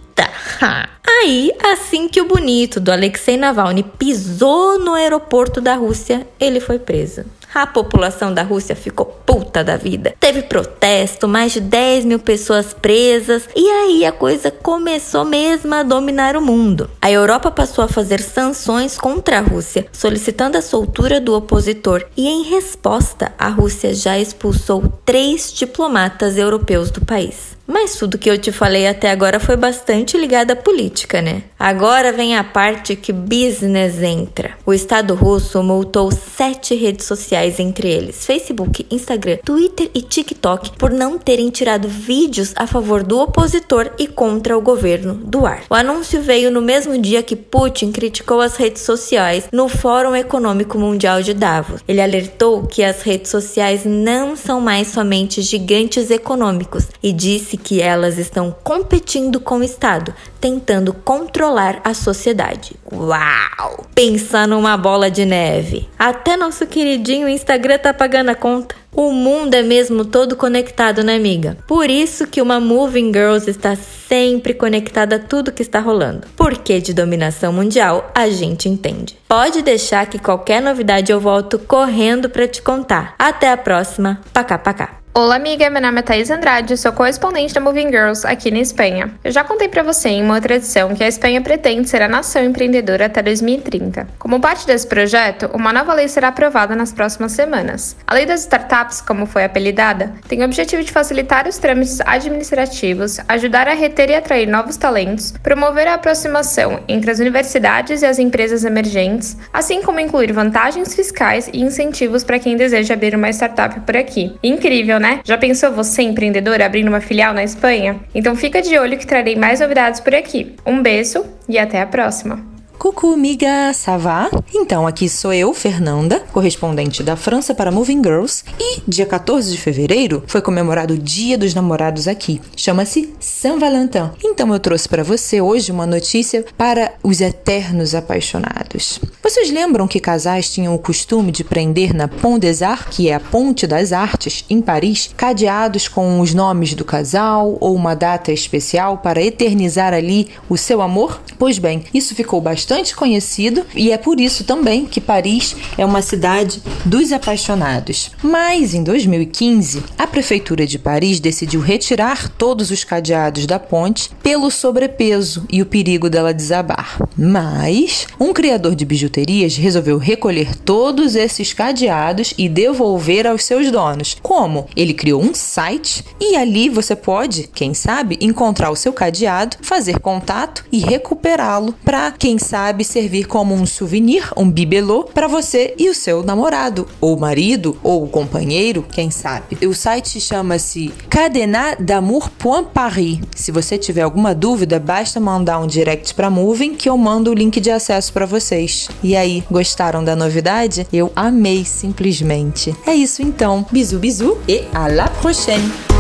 Aí, 1.06 1.52
assim 1.64 2.08
que 2.08 2.22
o 2.22 2.28
bonito 2.28 2.80
do 2.80 2.92
Alexei 2.92 3.38
Navalny 3.38 3.84
pisou 3.84 4.78
no 4.80 4.94
aeroporto 4.94 5.62
da 5.62 5.76
Rússia, 5.76 6.28
ele 6.40 6.60
foi 6.60 6.80
preso. 6.80 7.24
A 7.54 7.68
população 7.68 8.34
da 8.34 8.42
Rússia 8.42 8.76
ficou 8.76 9.06
puta 9.06 9.64
da 9.64 9.78
vida. 9.78 10.16
Teve 10.20 10.42
protesto, 10.42 11.28
mais 11.28 11.52
de 11.52 11.62
10 11.62 12.04
mil 12.04 12.18
pessoas 12.18 12.74
presas, 12.74 13.48
e 13.56 13.70
aí 13.70 14.06
a 14.06 14.12
coisa 14.12 14.50
começou 14.50 15.24
mesmo 15.24 15.74
a 15.76 15.84
dominar 15.84 16.36
o 16.36 16.42
mundo. 16.42 16.90
A 17.00 17.12
Europa 17.12 17.52
passou 17.52 17.84
a 17.84 17.88
fazer 17.88 18.20
sanções 18.20 18.98
contra 18.98 19.38
a 19.38 19.42
Rússia, 19.42 19.86
solicitando 19.92 20.58
a 20.58 20.64
soltura 20.64 21.22
do 21.22 21.36
opositor, 21.36 22.04
e 22.18 22.28
em 22.28 22.44
resposta, 22.44 23.32
a 23.38 23.50
Rússia 23.50 23.94
já 23.94 24.18
expulsou 24.18 24.92
três 25.06 25.54
diplomatas 25.54 26.38
europeus 26.38 26.90
do 26.90 27.06
país. 27.06 27.56
Mas 27.66 27.96
tudo 27.96 28.18
que 28.18 28.30
eu 28.30 28.38
te 28.38 28.52
falei 28.52 28.88
até 28.88 29.10
agora 29.10 29.40
foi 29.40 29.56
bastante 29.56 30.18
ligado 30.18 30.52
à 30.52 30.56
política, 30.56 31.22
né? 31.22 31.44
Agora 31.58 32.12
vem 32.12 32.36
a 32.36 32.44
parte 32.44 32.96
que 32.96 33.14
business 33.14 34.02
entra. 34.02 34.52
O 34.66 34.74
Estado 34.74 35.16
russo 35.16 35.64
multou 35.64 36.12
sete 36.12 36.76
redes 36.76 37.06
sociais, 37.06 37.60
entre 37.60 37.90
eles 37.90 38.26
Facebook, 38.26 38.86
Instagram, 38.92 39.38
Twitter 39.46 39.90
e 39.94 40.02
TikTok, 40.02 40.72
por 40.78 40.92
não 40.92 41.18
terem 41.18 41.50
tirado 41.50 41.88
vídeos 41.88 42.54
a 42.58 42.68
favor 42.68 43.02
do 43.02 43.20
opositor 43.20 43.92
e 43.98 44.08
contra 44.08 44.58
o 44.58 44.62
governo 44.62 45.14
do 45.14 45.46
ar. 45.46 45.64
O 45.70 45.76
anúncio 45.76 46.22
veio 46.22 46.52
no 46.52 46.62
mesmo 46.62 46.98
dia 46.98 47.24
que 47.24 47.36
Putin 47.36 47.92
criticou 47.92 48.42
as 48.42 48.58
redes 48.58 48.82
sociais 48.82 49.48
no 49.54 49.70
Fórum 49.70 50.16
Econômico 50.16 50.78
Mundial 50.78 51.22
de 51.22 51.34
Davos. 51.34 51.82
Ele 51.88 52.02
alertou 52.02 52.68
que 52.68 52.84
as 52.84 53.02
redes 53.04 53.32
sociais 53.32 53.86
não 53.86 54.36
são 54.36 54.60
mais 54.60 54.90
somente 54.90 55.42
gigantes 55.42 56.12
econômicos 56.12 56.88
e 57.02 57.14
disse 57.14 57.53
que 57.58 57.82
elas 57.82 58.18
estão 58.18 58.56
competindo 58.64 59.40
com 59.40 59.58
o 59.58 59.64
Estado, 59.64 60.14
tentando 60.40 60.94
controlar 60.94 61.82
a 61.84 61.94
sociedade. 61.94 62.76
Uau! 62.92 63.88
Pensa 63.96 64.46
numa 64.48 64.76
bola 64.78 65.10
de 65.10 65.26
neve. 65.26 65.88
Até 65.98 66.36
nosso 66.36 66.66
queridinho 66.66 67.30
Instagram 67.30 67.78
tá 67.78 67.94
pagando 67.94 68.30
a 68.30 68.36
conta. 68.36 68.76
O 68.96 69.12
mundo 69.12 69.56
é 69.56 69.64
mesmo 69.64 70.06
todo 70.06 70.36
conectado, 70.36 71.04
né, 71.04 71.16
amiga? 71.16 71.58
Por 71.68 71.90
isso 71.90 72.28
que 72.28 72.42
uma 72.42 72.60
Moving 72.60 73.12
Girls 73.12 73.50
está 73.50 73.76
sempre 73.76 74.54
conectada 74.54 75.16
a 75.16 75.20
tudo 75.20 75.52
que 75.52 75.64
está 75.64 75.80
rolando. 75.80 76.28
Porque 76.36 76.80
de 76.80 76.94
dominação 76.94 77.52
mundial 77.52 78.12
a 78.14 78.30
gente 78.30 78.70
entende. 78.70 79.18
Pode 79.28 79.64
deixar 79.64 80.06
que 80.06 80.20
qualquer 80.20 80.62
novidade 80.62 81.12
eu 81.12 81.20
volto 81.20 81.58
correndo 81.58 82.30
para 82.30 82.48
te 82.48 82.62
contar. 82.62 83.16
Até 83.18 83.52
a 83.52 83.58
próxima. 83.58 84.22
Pacá, 84.32 84.60
pacá. 84.60 85.03
Olá, 85.16 85.36
amiga. 85.36 85.70
Meu 85.70 85.80
nome 85.80 86.00
é 86.00 86.02
Thaís 86.02 86.32
Andrade, 86.32 86.76
sou 86.76 86.92
correspondente 86.92 87.54
da 87.54 87.62
Moving 87.62 87.92
Girls 87.92 88.26
aqui 88.26 88.50
na 88.50 88.58
Espanha. 88.58 89.14
Eu 89.24 89.32
já 89.32 89.44
contei 89.44 89.68
para 89.68 89.84
você 89.84 90.10
em 90.10 90.24
uma 90.24 90.34
outra 90.34 90.56
edição 90.56 90.96
que 90.96 91.04
a 91.04 91.08
Espanha 91.08 91.40
pretende 91.40 91.88
ser 91.88 92.02
a 92.02 92.08
nação 92.08 92.44
empreendedora 92.44 93.06
até 93.06 93.22
2030. 93.22 94.08
Como 94.18 94.42
parte 94.42 94.66
desse 94.66 94.88
projeto, 94.88 95.52
uma 95.54 95.72
nova 95.72 95.94
lei 95.94 96.08
será 96.08 96.30
aprovada 96.30 96.76
nas 96.76 96.92
próximas 96.92 97.32
semanas. 97.32 97.96
A 98.08 98.16
Lei 98.16 98.26
das 98.26 98.40
Startups, 98.40 99.02
como 99.02 99.28
foi 99.28 99.44
apelidada, 99.44 100.14
tem 100.28 100.42
o 100.42 100.46
objetivo 100.46 100.84
de 100.84 100.92
facilitar 100.92 101.48
os 101.48 101.60
trâmites 101.60 102.02
administrativos, 102.02 103.20
ajudar 103.28 103.68
a 103.68 103.76
reter 103.76 104.10
e 104.10 104.16
atrair 104.16 104.48
novos 104.48 104.78
talentos, 104.78 105.32
promover 105.44 105.88
a 105.90 105.94
aproximação 105.94 106.80
entre 106.88 107.12
as 107.12 107.20
universidades 107.20 108.02
e 108.02 108.06
as 108.08 108.18
empresas 108.18 108.66
emergentes, 108.66 109.38
assim 109.54 109.84
como 109.84 110.00
incluir 110.00 110.32
vantagens 110.32 110.96
fiscais 110.96 111.52
e 111.54 111.62
incentivos 111.62 112.24
para 112.24 112.40
quem 112.40 112.58
deseja 112.58 112.96
abrir 112.96 113.14
uma 113.14 113.30
startup 113.30 113.80
por 113.82 113.96
aqui. 113.96 114.36
Incrível, 114.42 115.03
né? 115.04 115.20
Já 115.26 115.38
pensou 115.38 115.74
você, 115.74 116.02
empreendedora, 116.02 116.66
abrindo 116.66 116.88
uma 116.88 117.02
filial 117.02 117.34
na 117.34 117.44
Espanha? 117.44 118.00
Então 118.16 118.38
fica 118.38 118.62
de 118.62 118.78
olho 118.80 118.98
que 118.98 119.06
trarei 119.06 119.36
mais 119.36 119.60
novidades 119.60 120.00
por 120.00 120.16
aqui. 120.16 120.56
Um 120.66 120.82
beijo 120.82 121.26
e 121.48 121.60
até 121.60 121.82
a 121.82 121.86
próxima! 121.86 122.53
Coucou, 122.84 123.14
amiga, 123.14 123.72
ça 123.74 123.96
va? 123.96 124.30
Então, 124.54 124.86
aqui 124.86 125.08
sou 125.08 125.32
eu, 125.32 125.54
Fernanda, 125.54 126.20
correspondente 126.34 127.02
da 127.02 127.16
França 127.16 127.56
para 127.56 127.72
Moving 127.72 128.04
Girls, 128.04 128.44
e 128.60 128.82
dia 128.86 129.06
14 129.06 129.50
de 129.50 129.58
fevereiro 129.58 130.22
foi 130.28 130.42
comemorado 130.42 130.94
o 130.94 130.98
Dia 130.98 131.38
dos 131.38 131.54
Namorados 131.54 132.10
aqui. 132.10 132.42
Chama-se 132.58 133.14
Saint 133.22 133.58
Valentin. 133.58 134.12
Então, 134.22 134.52
eu 134.52 134.60
trouxe 134.60 134.90
para 134.90 135.02
você 135.02 135.40
hoje 135.40 135.72
uma 135.72 135.86
notícia 135.86 136.44
para 136.58 136.92
os 137.02 137.22
eternos 137.22 137.96
apaixonados. 137.96 139.00
Vocês 139.24 139.50
lembram 139.50 139.88
que 139.88 140.02
casais 140.02 140.52
tinham 140.52 140.76
o 140.76 140.80
costume 140.80 141.32
de 141.32 141.46
prender 141.46 141.96
na 141.96 142.10
Pont 142.10 142.38
des 142.38 142.62
Arts, 142.62 142.98
que 142.98 143.08
é 143.08 143.14
a 143.14 143.20
Ponte 143.22 143.66
das 143.66 143.94
Artes, 143.94 144.44
em 144.50 144.62
Paris, 144.62 145.10
cadeados 145.16 145.88
com 145.88 146.20
os 146.20 146.34
nomes 146.34 146.74
do 146.74 146.84
casal 146.84 147.58
ou 147.62 147.74
uma 147.74 147.96
data 147.96 148.34
especial 148.34 148.98
para 148.98 149.24
eternizar 149.24 149.94
ali 149.94 150.28
o 150.50 150.58
seu 150.58 150.82
amor? 150.82 151.22
Pois 151.40 151.58
bem, 151.58 151.86
isso 151.94 152.14
ficou 152.14 152.42
bastante 152.42 152.73
bastante 152.74 152.96
conhecido 152.96 153.64
e 153.76 153.92
é 153.92 153.98
por 154.00 154.20
isso 154.20 154.44
também 154.44 154.86
que 154.86 155.00
Paris 155.00 155.56
é 155.78 155.86
uma 155.86 156.02
cidade 156.02 156.60
dos 156.84 157.12
apaixonados. 157.12 158.10
Mas 158.24 158.74
em 158.74 158.84
2015, 158.84 159.84
a 159.96 160.08
prefeitura 160.08 160.66
de 160.66 160.80
Paris 160.80 161.20
decidiu 161.20 161.62
retirar 161.62 162.30
todos 162.30 162.72
os 162.72 162.84
cadeados 162.84 163.46
da 163.46 163.60
ponte 163.60 164.10
pelo 164.24 164.50
sobrepeso 164.50 165.46
e 165.52 165.62
o 165.62 165.68
perigo 165.68 166.10
dela 166.10 166.34
desabar. 166.34 166.98
Mas 167.16 168.08
um 168.20 168.34
criador 168.34 168.74
de 168.74 168.86
bijuterias 168.86 169.56
resolveu 169.56 170.00
recolher 170.00 170.56
todos 170.56 171.16
esses 171.16 171.54
cadeados 171.54 172.34
e 172.40 172.50
devolver 172.50 173.28
aos 173.28 173.44
seus 173.44 173.70
donos. 173.70 174.18
Como? 174.24 174.66
Ele 174.76 174.96
criou 174.96 175.22
um 175.22 175.36
site 175.36 176.04
e 176.20 176.36
ali 176.36 176.70
você 176.70 176.96
pode, 176.96 177.48
quem 177.54 177.76
sabe, 177.76 178.18
encontrar 178.20 178.72
o 178.72 178.76
seu 178.76 178.92
cadeado, 178.92 179.58
fazer 179.62 180.00
contato 180.00 180.66
e 180.72 180.80
recuperá-lo 180.80 181.76
para, 181.86 182.12
quem 182.12 182.40
sabe, 182.40 182.63
servir 182.84 183.26
como 183.26 183.54
um 183.54 183.66
souvenir, 183.66 184.32
um 184.38 184.50
bibelô 184.50 185.04
para 185.04 185.28
você 185.28 185.74
e 185.78 185.90
o 185.90 185.96
seu 185.96 186.24
namorado, 186.24 186.88
ou 187.02 187.18
marido, 187.18 187.78
ou 187.84 188.08
companheiro, 188.08 188.86
quem 188.92 189.12
sabe. 189.12 189.58
O 189.66 189.74
site 189.74 190.22
chama-se 190.22 190.94
cadenad'amour.paris. 191.10 193.20
Se 193.36 193.52
você 193.52 193.78
tiver 193.78 194.04
alguma 194.04 194.36
dúvida, 194.36 194.80
basta 194.80 195.20
mandar 195.20 195.60
um 195.60 195.68
direct 195.68 196.14
para 196.14 196.30
Moving 196.30 196.76
que 196.76 196.90
eu 196.90 196.98
mando 196.98 197.32
o 197.32 197.34
link 197.34 197.60
de 197.60 197.72
acesso 197.72 198.14
para 198.14 198.26
vocês. 198.26 198.88
E 199.02 199.16
aí, 199.16 199.44
gostaram 199.50 200.04
da 200.04 200.16
novidade? 200.16 200.88
Eu 200.94 201.12
amei 201.16 201.66
simplesmente. 201.66 202.76
É 202.86 202.94
isso 202.94 203.22
então. 203.22 203.66
Bisu 203.72 204.00
bisu 204.00 204.38
e 204.48 204.64
à 204.74 204.88
la 204.88 205.10
prochaine. 205.10 205.93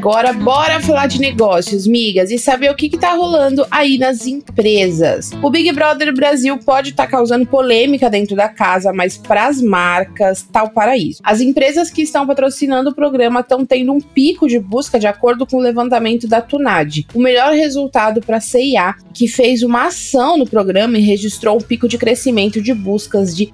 Agora 0.00 0.32
bora 0.32 0.80
falar 0.80 1.08
de 1.08 1.20
negócios, 1.20 1.86
migas, 1.86 2.30
e 2.30 2.38
saber 2.38 2.70
o 2.70 2.74
que, 2.74 2.88
que 2.88 2.96
tá 2.96 3.12
rolando 3.12 3.66
aí 3.70 3.98
nas 3.98 4.26
empresas. 4.26 5.30
O 5.42 5.50
Big 5.50 5.70
Brother 5.72 6.10
Brasil 6.14 6.56
pode 6.56 6.88
estar 6.88 7.04
tá 7.04 7.10
causando 7.10 7.44
polêmica 7.44 8.08
dentro 8.08 8.34
da 8.34 8.48
casa, 8.48 8.94
mas 8.94 9.18
para 9.18 9.46
as 9.46 9.60
marcas 9.60 10.42
tá 10.50 10.62
o 10.62 10.70
paraíso. 10.70 11.20
As 11.22 11.42
empresas 11.42 11.90
que 11.90 12.00
estão 12.00 12.26
patrocinando 12.26 12.88
o 12.88 12.94
programa 12.94 13.40
estão 13.40 13.66
tendo 13.66 13.92
um 13.92 14.00
pico 14.00 14.48
de 14.48 14.58
busca 14.58 14.98
de 14.98 15.06
acordo 15.06 15.46
com 15.46 15.58
o 15.58 15.60
levantamento 15.60 16.26
da 16.26 16.40
Tunad. 16.40 17.04
O 17.14 17.20
melhor 17.20 17.52
resultado 17.52 18.22
para 18.22 18.38
a 18.38 18.40
CIA, 18.40 18.94
que 19.12 19.28
fez 19.28 19.62
uma 19.62 19.88
ação 19.88 20.38
no 20.38 20.48
programa 20.48 20.96
e 20.96 21.02
registrou 21.02 21.58
um 21.58 21.60
pico 21.60 21.86
de 21.86 21.98
crescimento 21.98 22.62
de 22.62 22.72
buscas 22.72 23.36
de 23.36 23.50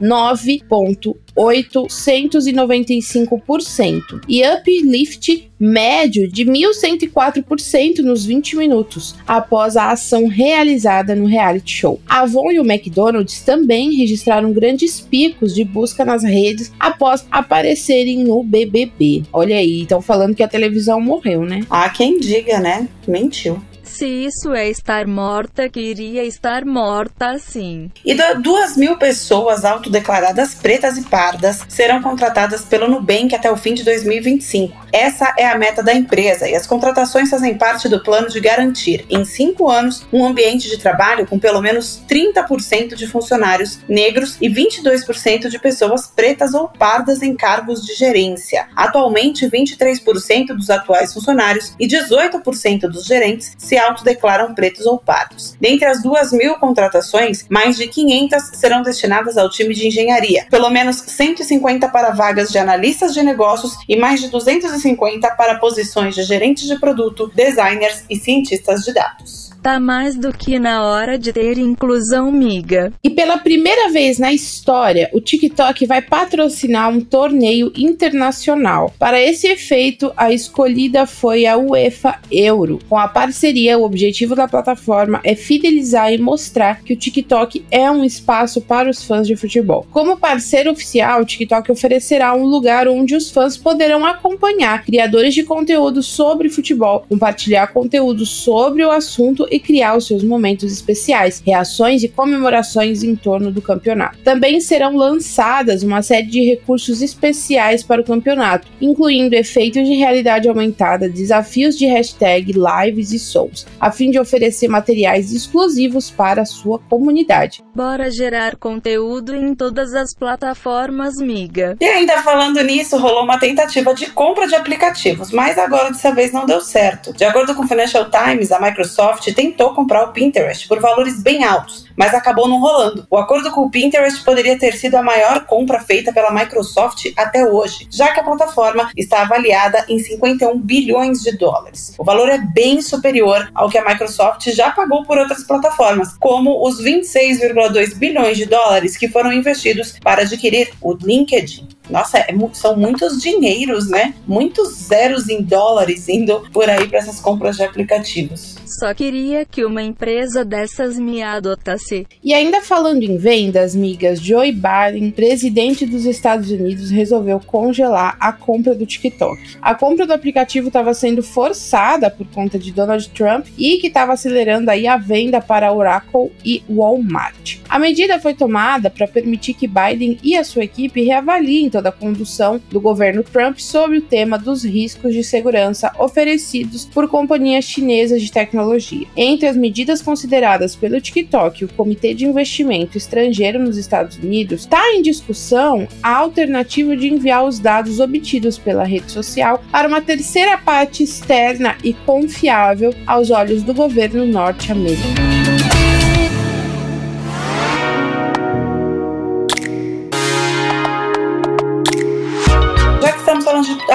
9,895% 1.37 4.21
e 4.29 4.43
uplift 4.47 5.51
médio 5.59 6.31
de 6.31 6.45
1.104% 6.45 7.99
nos 7.99 8.27
20 8.27 8.57
minutos, 8.57 9.15
após 9.27 9.77
a 9.77 9.91
ação 9.91 10.27
realizada 10.27 11.15
no 11.15 11.27
reality 11.27 11.73
show. 11.73 12.01
A 12.07 12.21
Avon 12.21 12.53
e 12.53 12.61
o 12.61 12.65
McDonald's 12.65 13.41
também 13.41 13.95
registraram 13.95 14.53
grandes 14.53 15.01
picos 15.01 15.55
de 15.55 15.65
busca 15.65 16.05
nas 16.05 16.23
redes 16.23 16.71
após 16.79 17.27
aparecerem 17.31 18.23
no 18.23 18.43
BBB. 18.43 19.23
Olha 19.33 19.57
aí, 19.57 19.81
estão 19.83 20.03
falando 20.03 20.35
que 20.35 20.43
a 20.43 20.49
televisão 20.49 21.01
morreu, 21.01 21.43
né? 21.43 21.61
Há 21.71 21.89
quem 21.89 22.21
diga, 22.21 22.61
né? 22.61 22.87
Mentiu. 23.07 23.63
Se 23.97 24.07
isso 24.07 24.53
é 24.53 24.69
estar 24.69 25.07
morta, 25.07 25.71
queria 25.71 26.23
estar 26.23 26.67
morta 26.67 27.39
sim. 27.39 27.91
E 28.05 28.15
duas 28.43 28.77
mil 28.77 28.99
pessoas 28.99 29.65
autodeclaradas 29.65 30.55
pretas 30.55 30.99
e 30.99 31.03
pardas 31.05 31.65
serão 31.67 32.03
contratadas 32.03 32.61
pelo 32.61 32.89
Nubank 32.89 33.35
até 33.35 33.51
o 33.51 33.57
fim 33.57 33.73
de 33.73 33.83
2025. 33.85 34.87
Essa 34.93 35.33
é 35.39 35.47
a 35.47 35.57
meta 35.57 35.83
da 35.83 35.95
empresa 35.95 36.47
e 36.47 36.55
as 36.55 36.67
contratações 36.67 37.31
fazem 37.31 37.57
parte 37.57 37.89
do 37.89 38.03
plano 38.03 38.29
de 38.29 38.39
garantir, 38.39 39.07
em 39.09 39.25
cinco 39.25 39.67
anos, 39.67 40.07
um 40.13 40.27
ambiente 40.27 40.69
de 40.69 40.77
trabalho 40.77 41.27
com 41.27 41.39
pelo 41.39 41.63
menos 41.63 42.03
30% 42.07 42.97
de 42.97 43.07
funcionários 43.07 43.81
negros 43.89 44.37
e 44.43 44.51
22% 44.51 45.49
de 45.49 45.59
pessoas 45.59 46.07
pretas 46.07 46.53
ou 46.53 46.69
pardas 46.69 47.23
em 47.23 47.35
cargos 47.35 47.83
de 47.83 47.95
gerência. 47.95 48.69
Atualmente, 48.77 49.49
23% 49.49 50.49
dos 50.49 50.69
atuais 50.69 51.15
funcionários 51.15 51.75
e 51.81 51.89
18% 51.89 52.81
dos 52.89 53.07
gerentes 53.07 53.55
se 53.57 53.86
autodeclaram 53.87 54.55
pretos 54.55 54.87
ou 54.87 54.99
pardos. 54.99 55.57
Dentre 55.61 55.87
as 55.87 56.03
2 56.03 56.33
mil 56.33 56.55
contratações, 56.57 57.45
mais 57.49 57.77
de 57.77 57.87
500 57.89 58.43
serão 58.55 58.83
destinadas 58.83 59.37
ao 59.37 59.51
time 59.51 59.75
de 59.75 59.87
engenharia, 59.87 60.47
pelo 60.51 60.71
menos 60.71 60.97
150 60.97 61.89
para 61.89 62.11
vagas 62.11 62.51
de 62.51 62.59
analistas 62.59 63.15
de 63.15 63.23
negócios 63.23 63.77
e 63.89 63.97
mais 63.97 64.21
de 64.21 64.29
250 64.29 65.31
para 65.33 65.59
posições 65.59 66.15
de 66.15 66.23
gerentes 66.23 66.67
de 66.67 66.79
produto, 66.79 67.31
designers 67.35 68.05
e 68.11 68.17
cientistas 68.17 68.83
de 68.83 68.93
dados 68.93 69.56
tá 69.67 69.81
mais 69.81 70.15
do 70.15 70.33
que 70.33 70.61
na 70.61 70.85
hora 70.85 71.19
de 71.19 71.33
ter 71.33 71.59
inclusão 71.59 72.31
miga. 72.31 72.93
E 73.03 73.11
pela 73.11 73.37
primeira 73.37 73.91
vez 73.91 74.17
na 74.17 74.33
história, 74.33 75.11
o 75.13 75.21
TikTok 75.21 75.85
vai 75.87 76.01
patrocinar 76.01 76.89
um 76.89 77.01
torneio 77.01 77.73
internacional. 77.77 78.95
Para 78.97 79.21
esse 79.21 79.49
efeito, 79.49 80.13
a 80.17 80.33
escolhida 80.33 81.05
foi 81.05 81.47
a 81.47 81.57
UEFA 81.57 82.21
Euro. 82.31 82.79
Com 82.89 82.97
a 82.97 83.09
parceria, 83.09 83.77
o 83.77 83.83
objetivo 83.83 84.37
da 84.37 84.47
plataforma 84.47 85.21
é 85.25 85.35
fidelizar 85.35 86.13
e 86.13 86.19
mostrar 86.19 86.85
que 86.85 86.93
o 86.93 86.97
TikTok 86.97 87.65
é 87.69 87.91
um 87.91 88.05
espaço 88.05 88.61
para 88.61 88.89
os 88.89 89.03
fãs 89.03 89.27
de 89.27 89.35
futebol. 89.35 89.85
Como 89.91 90.17
parceiro 90.17 90.71
oficial, 90.71 91.23
o 91.23 91.27
TikTok 91.27 91.73
oferecerá 91.73 92.33
um 92.37 92.45
lugar 92.45 92.87
onde 92.87 93.17
os 93.17 93.33
fãs 93.33 93.57
poderão 93.57 94.07
acompanhar 94.07 94.85
criadores 94.85 95.35
de 95.35 95.43
conteúdo 95.43 96.05
sobre 96.05 96.49
futebol, 96.49 97.05
compartilhar 97.09 97.67
conteúdo 97.73 98.25
sobre 98.25 98.85
o 98.85 98.93
assunto 98.93 99.45
e 99.51 99.56
criar 99.59 99.97
os 99.97 100.07
seus 100.07 100.23
momentos 100.23 100.73
especiais, 100.73 101.43
reações 101.45 102.03
e 102.03 102.09
comemorações 102.09 103.03
em 103.03 103.15
torno 103.15 103.51
do 103.51 103.63
campeonato. 103.63 104.19
Também 104.19 104.61
serão 104.61 104.97
lançadas 104.97 105.83
uma 105.83 106.03
série 106.03 106.27
de 106.27 106.45
recursos 106.45 107.03
especiais 107.03 107.83
para 107.83 108.01
o 108.01 108.05
campeonato, 108.05 108.69
incluindo 108.81 109.35
efeitos 109.35 109.87
de 109.87 109.95
realidade 109.95 110.49
aumentada, 110.49 111.09
desafios 111.09 111.77
de 111.77 111.87
hashtag, 111.87 112.53
lives 112.53 113.13
e 113.13 113.19
sons, 113.19 113.67
a 113.81 113.91
fim 113.91 114.11
de 114.11 114.19
oferecer 114.19 114.69
materiais 114.69 115.33
exclusivos 115.33 116.11
para 116.11 116.43
a 116.43 116.47
sua 116.47 116.79
comunidade. 116.79 117.63
Bora 117.75 118.11
gerar 118.11 118.57
conteúdo 118.57 119.35
em 119.35 119.55
todas 119.55 119.95
as 119.95 120.15
plataformas, 120.15 121.17
miga. 121.17 121.77
E 121.81 121.85
ainda 121.85 122.23
falando 122.23 122.63
nisso, 122.63 122.97
rolou 122.97 123.25
uma 123.25 123.39
tentativa 123.39 123.95
de 123.95 124.07
compra 124.11 124.47
de 124.47 124.55
aplicativos, 124.55 125.31
mas 125.31 125.59
agora 125.59 125.91
dessa 125.91 126.13
vez 126.13 126.33
não 126.33 126.47
deu 126.47 126.61
certo. 126.61 127.13
De 127.13 127.25
acordo 127.25 127.55
com 127.55 127.65
o 127.65 127.69
Financial 127.69 128.09
Times, 128.11 128.51
a 128.53 128.61
Microsoft 128.61 129.33
tentou 129.37 129.75
comprar 129.75 130.05
o 130.05 130.13
Pinterest 130.13 130.67
por 130.67 130.81
valores 130.81 131.23
bem 131.23 131.45
altos, 131.45 131.85
mas 131.95 132.15
acabou 132.15 132.49
não 132.49 132.59
rolando. 132.59 133.07
O 133.11 133.19
acordo 133.19 133.51
com 133.51 133.67
o 133.67 133.71
Pinterest 133.71 134.25
poderia 134.25 134.59
ter 134.59 134.73
sido 134.73 134.95
a 134.95 135.03
maior 135.03 135.45
compra 135.45 135.79
feita 135.79 136.11
pela 136.11 136.33
Microsoft 136.33 137.13
até 137.15 137.45
hoje, 137.45 137.87
já 137.91 138.13
que 138.13 138.21
a 138.21 138.25
plataforma 138.25 138.91
está 138.97 139.21
avaliada 139.21 139.85
em 139.91 139.99
51 139.99 140.59
bilhões 140.59 141.23
de 141.23 141.37
dólares. 141.37 141.95
O 141.99 142.05
valor 142.05 142.31
é 142.31 142.39
bem 142.39 142.81
superior 142.81 143.51
ao 143.55 143.69
que 143.69 143.77
a 143.77 143.85
Microsoft 143.85 144.49
já 144.49 144.71
pagou 144.71 145.05
por 145.05 145.19
outras 145.19 145.45
plataformas, 145.45 146.17
como 146.19 146.67
os 146.67 146.83
26,2 146.83 147.95
bilhões 147.95 148.39
de 148.39 148.47
dólares 148.47 148.97
que 148.97 149.07
foram 149.07 149.31
investidos 149.31 149.99
para 150.03 150.23
adquirir 150.23 150.71
o 150.81 150.95
LinkedIn. 150.95 151.69
Nossa, 151.91 152.19
é, 152.19 152.35
são 152.53 152.77
muitos 152.77 153.21
dinheiros, 153.21 153.89
né? 153.89 154.15
Muitos 154.27 154.75
zeros 154.75 155.29
em 155.29 155.43
dólares 155.43 156.09
indo 156.09 156.41
por 156.53 156.69
aí 156.69 156.89
para 156.89 156.99
essas 156.99 157.21
compras 157.21 157.57
de 157.57 157.65
aplicativos. 157.65 158.56
Só 158.67 158.93
queria 158.93 159.45
que 159.45 159.65
uma 159.65 159.83
empresa 159.83 160.45
dessas 160.45 160.99
me 160.99 161.23
adotasse. 161.23 162.07
E 162.23 162.35
ainda 162.35 162.61
falando 162.61 163.03
em 163.03 163.17
vendas, 163.17 163.77
migas, 163.77 164.21
Joe 164.21 164.51
Biden, 164.51 165.13
presidente 165.13 165.87
dos 165.87 166.05
Estados 166.05 166.51
Unidos, 166.51 166.91
resolveu 166.91 167.39
congelar 167.39 168.17
a 168.19 168.33
compra 168.33 168.75
do 168.75 168.85
TikTok. 168.85 169.57
A 169.63 169.75
compra 169.75 170.07
do 170.07 170.13
aplicativo 170.13 170.67
estava 170.67 170.93
sendo 170.95 171.23
forçada 171.23 172.11
por 172.11 172.27
conta 172.29 172.59
de 172.59 172.73
Donald 172.73 173.09
Trump 173.11 173.47
e 173.57 173.79
que 173.79 173.87
estava 173.87 174.13
acelerando 174.13 174.71
aí 174.71 174.87
a 174.87 174.97
venda 174.97 175.41
para 175.41 175.73
Oracle 175.73 176.33
e 176.45 176.63
Walmart. 176.69 177.56
A 177.69 177.79
medida 177.79 178.21
foi 178.21 178.35
tomada 178.35 178.89
para 178.89 179.09
permitir 179.09 179.55
que 179.55 179.67
Biden 179.67 180.19
e 180.23 180.37
a 180.37 180.45
sua 180.45 180.65
equipe 180.65 181.03
reavaliem 181.03 181.69
toda 181.69 181.89
a 181.89 181.93
condução 181.93 182.61
do 182.71 182.81
governo 182.81 183.23
Trump 183.23 183.59
sobre 183.59 183.99
o 183.99 184.03
tema 184.03 184.39
dos 184.39 184.65
riscos 184.65 185.13
de 185.13 185.25
segurança 185.25 185.93
oferecidos 185.99 186.85
por 186.85 187.09
companhias 187.09 187.65
chinesas 187.65 188.23
de 188.23 188.31
tecnologia. 188.31 189.07
Entre 189.17 189.47
as 189.47 189.57
medidas 189.57 190.01
consideradas 190.01 190.77
pelo 190.77 191.01
TikTok 191.01 191.65
o 191.65 191.69
Comitê 191.69 192.15
de 192.15 192.25
Investimento 192.25 192.97
Estrangeiro 192.97 193.59
nos 193.59 193.77
Estados 193.77 194.17
Unidos, 194.17 194.61
está 194.61 194.93
em 194.93 195.03
discussão 195.03 195.89
a 196.03 196.17
alternativa 196.17 196.97
de 196.97 197.09
enviar 197.09 197.45
os 197.45 197.59
dados 197.59 198.01
obtidos 198.01 198.59
pela 198.59 198.85
rede 198.85 199.11
social 199.11 199.63
para 199.71 199.89
uma 199.89 200.01
terceira 200.01 200.57
parte 200.59 201.03
externa 201.03 201.77
e 201.83 201.93
confiável 201.93 202.95
aos 203.07 203.31
olhos 203.31 203.63
do 203.63 203.75
governo 203.75 204.25
norte-americano. 204.25 205.46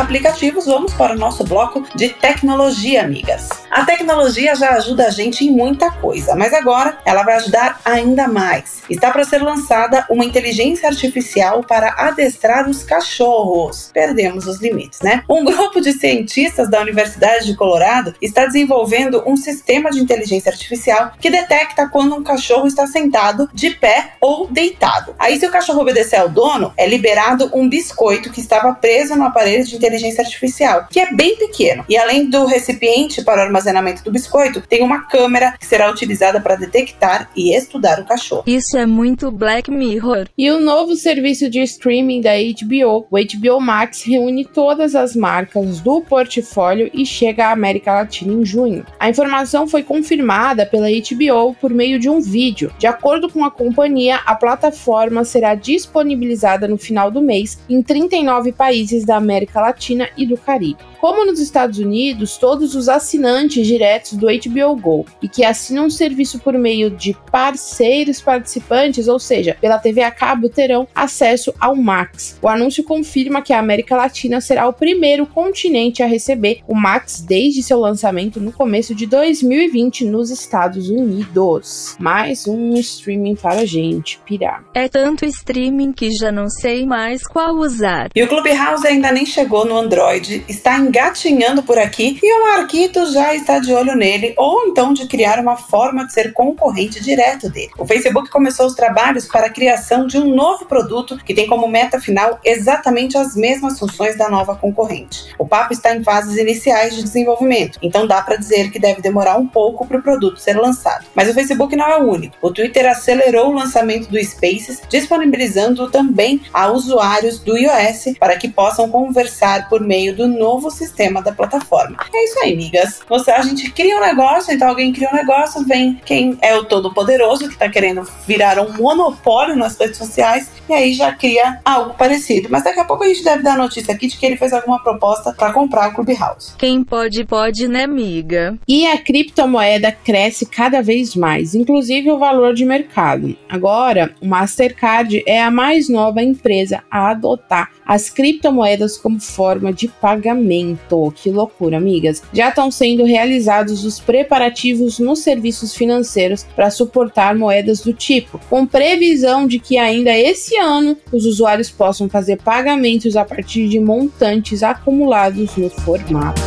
Aplicativos, 0.01 0.65
vamos 0.65 0.93
para 0.93 1.13
o 1.13 1.17
nosso 1.17 1.43
bloco 1.43 1.85
de 1.95 2.09
tecnologia, 2.09 3.03
amigas. 3.03 3.49
A 3.69 3.85
tecnologia 3.85 4.55
já 4.55 4.71
ajuda 4.71 5.05
a 5.05 5.09
gente 5.11 5.45
em 5.45 5.51
muita 5.51 5.91
coisa, 5.91 6.35
mas 6.35 6.53
agora 6.53 6.97
ela 7.05 7.23
vai 7.23 7.35
ajudar 7.35 7.79
ainda 7.85 8.27
mais. 8.27 8.81
Está 8.89 9.11
para 9.11 9.23
ser 9.23 9.43
lançada 9.43 10.05
uma 10.09 10.25
inteligência 10.25 10.89
artificial 10.89 11.63
para 11.63 11.93
adestrar 11.97 12.67
os 12.67 12.83
cachorros. 12.83 13.91
Perdemos 13.93 14.47
os 14.47 14.59
limites, 14.59 15.01
né? 15.01 15.23
Um 15.29 15.45
grupo 15.45 15.79
de 15.79 15.93
cientistas 15.93 16.69
da 16.69 16.81
Universidade 16.81 17.45
de 17.45 17.55
Colorado 17.55 18.15
está 18.19 18.45
desenvolvendo 18.47 19.23
um 19.27 19.37
sistema 19.37 19.91
de 19.91 19.99
inteligência 19.99 20.51
artificial 20.51 21.11
que 21.19 21.29
detecta 21.29 21.87
quando 21.87 22.15
um 22.15 22.23
cachorro 22.23 22.65
está 22.65 22.87
sentado, 22.87 23.47
de 23.53 23.69
pé 23.69 24.13
ou 24.19 24.47
deitado. 24.47 25.15
Aí, 25.19 25.39
se 25.39 25.45
o 25.45 25.51
cachorro 25.51 25.81
obedecer 25.81 26.17
ao 26.17 26.27
dono, 26.27 26.73
é 26.75 26.87
liberado 26.87 27.51
um 27.53 27.69
biscoito 27.69 28.31
que 28.31 28.41
estava 28.41 28.73
preso 28.73 29.15
no 29.15 29.25
aparelho 29.25 29.63
de 29.63 29.75
inteligência 29.75 29.90
artificial, 30.21 30.87
que 30.89 30.99
é 30.99 31.13
bem 31.13 31.35
pequeno. 31.35 31.85
E 31.87 31.97
além 31.97 32.29
do 32.29 32.45
recipiente 32.45 33.23
para 33.23 33.41
o 33.41 33.45
armazenamento 33.45 34.03
do 34.03 34.11
biscoito, 34.11 34.61
tem 34.61 34.83
uma 34.83 35.07
câmera 35.07 35.55
que 35.59 35.65
será 35.65 35.89
utilizada 35.89 36.39
para 36.39 36.55
detectar 36.55 37.29
e 37.35 37.55
estudar 37.55 37.99
o 37.99 38.05
cachorro. 38.05 38.43
Isso 38.45 38.77
é 38.77 38.85
muito 38.85 39.31
Black 39.31 39.69
Mirror. 39.69 40.27
E 40.37 40.49
o 40.49 40.59
novo 40.59 40.95
serviço 40.95 41.49
de 41.49 41.61
streaming 41.61 42.21
da 42.21 42.31
HBO, 42.31 43.05
o 43.09 43.17
HBO 43.17 43.59
Max, 43.59 44.03
reúne 44.03 44.45
todas 44.45 44.95
as 44.95 45.15
marcas 45.15 45.81
do 45.81 46.01
portfólio 46.01 46.89
e 46.93 47.05
chega 47.05 47.47
à 47.47 47.51
América 47.51 47.93
Latina 47.93 48.33
em 48.33 48.45
junho. 48.45 48.85
A 48.99 49.09
informação 49.09 49.67
foi 49.67 49.83
confirmada 49.83 50.65
pela 50.65 50.87
HBO 50.87 51.55
por 51.59 51.71
meio 51.71 51.99
de 51.99 52.09
um 52.09 52.21
vídeo. 52.21 52.71
De 52.77 52.87
acordo 52.87 53.29
com 53.29 53.43
a 53.43 53.51
companhia, 53.51 54.19
a 54.25 54.35
plataforma 54.35 55.23
será 55.23 55.55
disponibilizada 55.55 56.67
no 56.67 56.77
final 56.77 57.11
do 57.11 57.21
mês 57.21 57.59
em 57.69 57.81
39 57.81 58.51
países 58.51 59.05
da 59.05 59.17
América 59.17 59.59
Latina 59.59 59.80
e 60.17 60.25
do 60.25 60.37
Caribe. 60.37 60.83
Como 61.01 61.25
nos 61.25 61.39
Estados 61.39 61.79
Unidos, 61.79 62.37
todos 62.37 62.75
os 62.75 62.87
assinantes 62.87 63.65
diretos 63.65 64.13
do 64.13 64.27
HBO 64.27 64.75
Go 64.75 65.03
e 65.19 65.27
que 65.27 65.43
assinam 65.43 65.87
o 65.87 65.91
serviço 65.91 66.37
por 66.37 66.53
meio 66.53 66.91
de 66.91 67.17
parceiros 67.31 68.21
participantes, 68.21 69.07
ou 69.07 69.17
seja, 69.17 69.57
pela 69.59 69.79
TV 69.79 70.03
a 70.03 70.11
cabo, 70.11 70.47
terão 70.47 70.87
acesso 70.93 71.51
ao 71.59 71.75
Max. 71.75 72.37
O 72.39 72.47
anúncio 72.47 72.83
confirma 72.83 73.41
que 73.41 73.51
a 73.51 73.57
América 73.57 73.97
Latina 73.97 74.39
será 74.39 74.67
o 74.67 74.73
primeiro 74.73 75.25
continente 75.25 76.03
a 76.03 76.05
receber 76.05 76.59
o 76.67 76.75
Max 76.75 77.19
desde 77.19 77.63
seu 77.63 77.79
lançamento 77.79 78.39
no 78.39 78.51
começo 78.51 78.93
de 78.93 79.07
2020 79.07 80.05
nos 80.05 80.29
Estados 80.29 80.87
Unidos. 80.91 81.95
Mais 81.99 82.47
um 82.47 82.75
streaming 82.75 83.33
para 83.33 83.61
a 83.61 83.65
gente 83.65 84.19
pirar. 84.23 84.63
É 84.75 84.87
tanto 84.87 85.25
streaming 85.25 85.93
que 85.93 86.11
já 86.11 86.31
não 86.31 86.47
sei 86.47 86.85
mais 86.85 87.23
qual 87.23 87.55
usar. 87.55 88.09
E 88.15 88.21
o 88.21 88.27
Clubhouse 88.27 88.85
ainda 88.85 89.11
nem 89.11 89.25
chegou 89.25 89.65
no 89.65 89.75
Android, 89.75 90.45
está 90.47 90.90
engatinhando 90.91 91.63
por 91.63 91.79
aqui 91.79 92.19
e 92.21 92.33
o 92.33 92.43
Marquito 92.43 93.09
já 93.13 93.33
está 93.33 93.59
de 93.59 93.73
olho 93.73 93.95
nele, 93.95 94.33
ou 94.35 94.67
então 94.67 94.91
de 94.91 95.07
criar 95.07 95.39
uma 95.39 95.55
forma 95.55 96.05
de 96.05 96.11
ser 96.11 96.33
concorrente 96.33 97.01
direto 97.01 97.49
dele. 97.49 97.71
O 97.77 97.85
Facebook 97.85 98.29
começou 98.29 98.65
os 98.65 98.75
trabalhos 98.75 99.25
para 99.25 99.47
a 99.47 99.49
criação 99.49 100.05
de 100.05 100.17
um 100.17 100.35
novo 100.35 100.65
produto 100.65 101.17
que 101.23 101.33
tem 101.33 101.47
como 101.47 101.65
meta 101.65 102.01
final 102.01 102.41
exatamente 102.43 103.17
as 103.17 103.37
mesmas 103.37 103.79
funções 103.79 104.17
da 104.17 104.29
nova 104.29 104.53
concorrente. 104.53 105.33
O 105.39 105.47
papo 105.47 105.71
está 105.71 105.95
em 105.95 106.03
fases 106.03 106.35
iniciais 106.37 106.93
de 106.93 107.03
desenvolvimento, 107.03 107.79
então 107.81 108.05
dá 108.05 108.21
para 108.21 108.35
dizer 108.35 108.69
que 108.69 108.77
deve 108.77 109.01
demorar 109.01 109.37
um 109.37 109.47
pouco 109.47 109.87
para 109.87 109.97
o 109.97 110.03
produto 110.03 110.41
ser 110.41 110.57
lançado. 110.57 111.05
Mas 111.15 111.29
o 111.29 111.33
Facebook 111.33 111.73
não 111.73 111.87
é 111.87 111.97
o 111.99 112.09
único. 112.09 112.35
O 112.41 112.51
Twitter 112.51 112.85
acelerou 112.85 113.49
o 113.49 113.53
lançamento 113.53 114.09
do 114.09 114.21
Spaces, 114.21 114.81
disponibilizando 114.89 115.89
também 115.89 116.41
a 116.53 116.69
usuários 116.69 117.39
do 117.39 117.57
iOS 117.57 118.17
para 118.19 118.35
que 118.35 118.49
possam 118.49 118.89
conversar 118.89 119.69
por 119.69 119.79
meio 119.79 120.13
do 120.13 120.27
novo 120.27 120.69
sistema 120.81 121.21
da 121.21 121.31
plataforma. 121.31 121.97
É 122.13 122.23
isso 122.25 122.39
aí, 122.39 122.53
amigas. 122.53 123.01
Você, 123.07 123.31
a 123.31 123.41
gente 123.41 123.69
cria 123.71 123.97
um 123.97 124.01
negócio, 124.01 124.53
então 124.53 124.67
alguém 124.67 124.91
cria 124.91 125.09
um 125.11 125.15
negócio, 125.15 125.65
vem 125.65 126.01
quem 126.05 126.37
é 126.41 126.55
o 126.55 126.65
todo 126.65 126.93
poderoso 126.93 127.47
que 127.47 127.53
está 127.53 127.69
querendo 127.69 128.07
virar 128.25 128.59
um 128.59 128.73
monopólio 128.73 129.55
nas 129.55 129.77
redes 129.77 129.97
sociais 129.97 130.49
e 130.67 130.73
aí 130.73 130.93
já 130.93 131.13
cria 131.13 131.59
algo 131.63 131.93
parecido. 131.93 132.47
Mas 132.49 132.63
daqui 132.63 132.79
a 132.79 132.85
pouco 132.85 133.03
a 133.03 133.07
gente 133.07 133.23
deve 133.23 133.43
dar 133.43 133.57
notícia 133.57 133.93
aqui 133.93 134.07
de 134.07 134.17
que 134.17 134.25
ele 134.25 134.37
fez 134.37 134.53
alguma 134.53 134.81
proposta 134.81 135.33
para 135.33 135.53
comprar 135.53 135.89
o 135.89 135.93
Clubhouse. 135.93 136.53
Quem 136.57 136.83
pode, 136.83 137.23
pode, 137.25 137.67
né, 137.67 137.83
amiga? 137.83 138.57
E 138.67 138.87
a 138.87 138.97
criptomoeda 138.97 139.91
cresce 139.91 140.45
cada 140.45 140.81
vez 140.81 141.15
mais, 141.15 141.53
inclusive 141.53 142.11
o 142.11 142.17
valor 142.17 142.53
de 142.53 142.65
mercado. 142.65 143.35
Agora, 143.49 144.13
o 144.21 144.27
Mastercard 144.27 145.23
é 145.27 145.41
a 145.41 145.51
mais 145.51 145.89
nova 145.89 146.21
empresa 146.21 146.83
a 146.89 147.11
adotar 147.11 147.69
as 147.85 148.09
criptomoedas 148.09 148.97
como 148.97 149.19
forma 149.19 149.73
de 149.73 149.87
pagamento. 149.87 150.70
Que 151.11 151.29
loucura, 151.29 151.77
amigas! 151.77 152.21
Já 152.33 152.49
estão 152.49 152.69
sendo 152.69 153.03
realizados 153.03 153.83
os 153.85 153.99
preparativos 153.99 154.99
nos 154.99 155.19
serviços 155.19 155.73
financeiros 155.73 156.45
para 156.55 156.69
suportar 156.69 157.35
moedas 157.35 157.81
do 157.81 157.93
tipo, 157.93 158.39
com 158.49 158.65
previsão 158.65 159.47
de 159.47 159.59
que 159.59 159.77
ainda 159.77 160.17
esse 160.17 160.57
ano 160.57 160.97
os 161.11 161.25
usuários 161.25 161.69
possam 161.69 162.09
fazer 162.09 162.37
pagamentos 162.37 163.15
a 163.15 163.25
partir 163.25 163.67
de 163.67 163.79
montantes 163.79 164.63
acumulados 164.63 165.55
no 165.55 165.69
formato. 165.69 166.41